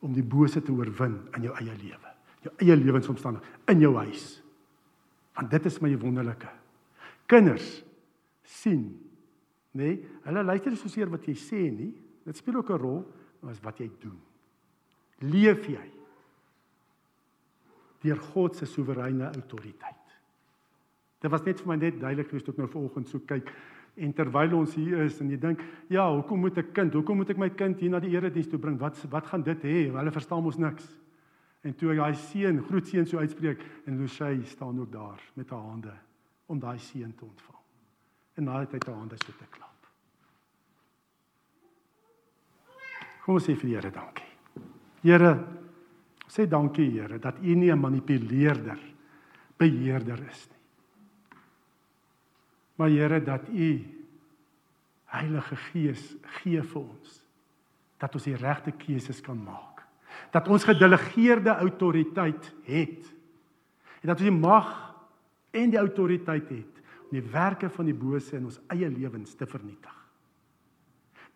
om 0.02 0.14
die 0.14 0.26
bose 0.26 0.60
te 0.60 0.74
oorwin 0.74 1.20
in 1.36 1.46
jou 1.46 1.54
eie 1.60 1.76
lewe, 1.78 2.10
jou 2.42 2.52
eie 2.58 2.76
lewensomstandighede, 2.76 3.60
in 3.70 3.84
jou 3.84 3.92
huis. 4.00 4.26
Want 5.38 5.52
dit 5.54 5.68
is 5.70 5.78
my 5.80 5.92
wonderlike. 6.02 6.50
Kinders 7.30 7.68
sien, 8.42 8.82
nê? 9.78 9.92
Nee, 9.92 10.10
hulle 10.26 10.42
luister 10.44 10.74
nie 10.74 10.80
soseer 10.80 11.10
wat 11.12 11.24
jy 11.30 11.36
sê 11.38 11.62
nie. 11.70 11.92
Dit 12.26 12.36
speel 12.36 12.58
ook 12.58 12.70
'n 12.70 12.82
rol, 12.82 13.04
maar 13.40 13.54
wat 13.62 13.78
jy 13.78 13.90
doen. 14.00 14.18
Leef 15.20 15.66
jy 15.66 15.90
deur 18.02 18.18
God 18.18 18.56
se 18.56 18.66
soewereine 18.66 19.24
autoriteit. 19.24 20.02
Dit 21.22 21.30
was 21.30 21.44
net 21.46 21.60
vir 21.60 21.68
my 21.68 21.76
net 21.76 22.00
duidelik 22.00 22.28
gewees 22.28 22.42
toe 22.42 22.54
ek 22.54 22.58
nou 22.58 22.68
vanoggend 22.68 23.08
so 23.08 23.20
kyk 23.20 23.52
En 24.00 24.12
terwyl 24.16 24.54
ons 24.56 24.74
hier 24.74 25.02
is 25.04 25.18
en 25.20 25.30
jy 25.30 25.36
dink, 25.36 25.60
ja, 25.92 26.06
hoekom 26.08 26.40
moet 26.46 26.58
ek 26.62 26.70
kind? 26.72 26.94
Hoekom 26.96 27.18
moet 27.20 27.32
ek 27.34 27.40
my 27.40 27.50
kind 27.52 27.80
hier 27.82 27.92
na 27.92 28.00
die 28.00 28.14
erediens 28.14 28.48
toe 28.48 28.60
bring? 28.60 28.78
Wat 28.80 28.96
wat 29.12 29.26
gaan 29.28 29.44
dit 29.44 29.66
hê? 29.68 29.90
Hulle 29.92 30.14
verstaan 30.14 30.44
mos 30.44 30.56
niks. 30.60 30.86
En 31.62 31.74
toe 31.78 31.92
hy 31.92 31.98
daai 32.00 32.14
seun, 32.18 32.62
groot 32.66 32.88
seun 32.88 33.06
so 33.06 33.20
uitspreek 33.20 33.60
en 33.86 34.00
Lucy 34.00 34.40
staan 34.48 34.80
ook 34.80 34.92
daar 34.92 35.20
met 35.36 35.50
haar 35.52 35.66
hande 35.68 35.92
om 36.50 36.58
daai 36.58 36.78
seun 36.80 37.12
te 37.14 37.26
ontvang. 37.26 37.60
En 38.40 38.48
nadat 38.48 38.72
hy 38.72 38.80
haar 38.86 38.98
hande 38.98 39.20
so 39.20 39.36
te 39.36 39.50
klap. 39.50 39.68
Kom 43.22 43.36
ons 43.36 43.44
sê 43.46 43.54
vir 43.54 43.68
die 43.68 43.76
Here 43.76 43.92
dankie. 43.94 44.30
Here, 45.04 45.34
sê 46.26 46.48
dankie 46.50 46.88
Here 46.96 47.20
dat 47.22 47.38
U 47.38 47.54
nie 47.54 47.70
'n 47.70 47.78
manipuleerder, 47.78 48.80
beheerder 49.58 50.18
is 50.30 50.48
nie. 50.48 50.61
Maar 52.76 52.88
Here 52.88 53.22
dat 53.22 53.48
U 53.48 53.84
Heilige 55.12 55.56
Gees 55.56 56.14
gee 56.40 56.62
vir 56.62 56.80
ons 56.80 57.22
dat 58.02 58.16
ons 58.18 58.26
die 58.26 58.34
regte 58.34 58.72
keuses 58.74 59.20
kan 59.22 59.38
maak. 59.38 59.84
Dat 60.34 60.48
ons 60.50 60.64
gedelegeerde 60.66 61.54
autoriteit 61.54 62.48
het. 62.66 63.04
En 64.02 64.10
dat 64.10 64.18
ons 64.18 64.26
die 64.26 64.34
mag 64.34 64.70
en 65.54 65.70
die 65.70 65.78
autoriteit 65.78 66.48
het 66.50 66.80
om 67.06 67.14
die 67.14 67.24
werke 67.30 67.70
van 67.70 67.86
die 67.86 67.94
bose 67.94 68.34
in 68.38 68.48
ons 68.48 68.58
eie 68.72 68.88
lewens 68.90 69.36
te 69.38 69.46
vernietig. 69.46 69.94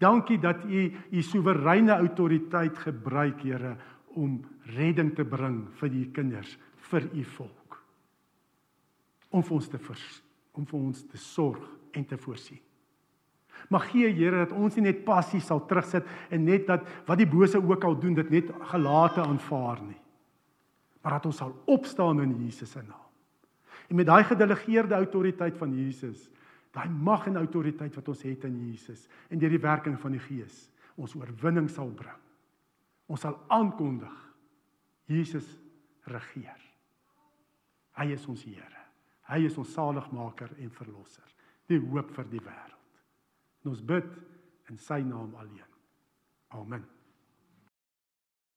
Dankie 0.02 0.40
dat 0.42 0.64
U 0.66 0.82
U 0.90 1.22
soewereine 1.22 1.94
autoriteit 1.94 2.78
gebruik, 2.82 3.44
Here, 3.46 3.76
om 4.16 4.40
redding 4.74 5.14
te 5.14 5.24
bring 5.24 5.68
vir 5.78 5.92
U 5.92 6.04
kinders, 6.12 6.58
vir 6.90 7.06
U 7.14 7.24
volk. 7.36 7.82
Om 9.30 9.44
vir 9.44 9.60
ons 9.60 9.68
te 9.70 9.78
vers 9.78 10.25
om 10.56 10.66
vir 10.66 10.78
ons 10.80 11.02
te 11.06 11.20
sorg 11.20 11.62
en 11.96 12.04
te 12.04 12.18
voorsien. 12.20 12.60
Mag 13.72 13.88
gee 13.90 14.10
Here 14.12 14.44
dat 14.44 14.54
ons 14.54 14.76
nie 14.76 14.86
net 14.88 15.04
passief 15.06 15.44
sal 15.46 15.62
terugsit 15.68 16.06
en 16.30 16.44
net 16.46 16.66
dat 16.68 16.84
wat 17.08 17.18
die 17.18 17.28
bose 17.28 17.58
ook 17.58 17.84
al 17.88 17.96
doen 17.98 18.14
dit 18.18 18.30
net 18.30 18.52
gelate 18.72 19.24
aanvaar 19.24 19.82
nie. 19.82 20.00
Maar 21.02 21.18
dat 21.18 21.28
ons 21.30 21.40
sal 21.40 21.54
opstaan 21.70 22.20
in 22.22 22.34
Jesus 22.44 22.70
se 22.70 22.82
naam. 22.82 23.02
En 23.88 23.96
met 23.96 24.06
daai 24.06 24.24
gedelegeerde 24.26 24.94
autoriteit 24.98 25.56
van 25.58 25.74
Jesus, 25.74 26.28
daai 26.74 26.88
mag 26.90 27.26
en 27.30 27.38
autoriteit 27.38 27.94
wat 27.94 28.08
ons 28.08 28.22
het 28.26 28.44
in 28.44 28.56
Jesus 28.66 29.06
en 29.30 29.38
deur 29.38 29.54
die 29.54 29.62
werking 29.62 29.98
van 30.00 30.16
die 30.16 30.22
Gees, 30.22 30.66
ons 30.96 31.14
oorwinning 31.14 31.68
sal 31.70 31.92
bring. 31.94 32.22
Ons 33.06 33.22
sal 33.22 33.38
aankondig 33.54 34.14
Jesus 35.06 35.46
regeer. 36.10 36.58
Hy 37.96 38.10
is 38.12 38.26
ons 38.28 38.42
Here. 38.44 38.75
Hy 39.26 39.42
is 39.48 39.56
ons 39.58 39.72
saligmaker 39.74 40.52
en 40.62 40.70
verlosser, 40.70 41.26
die 41.66 41.80
hoop 41.82 42.12
vir 42.14 42.28
die 42.30 42.42
wêreld. 42.42 43.00
Ons 43.66 43.82
bid 43.82 44.06
in 44.70 44.78
sy 44.78 45.00
naam 45.02 45.34
alleen. 45.34 45.72
Amen. 46.54 46.84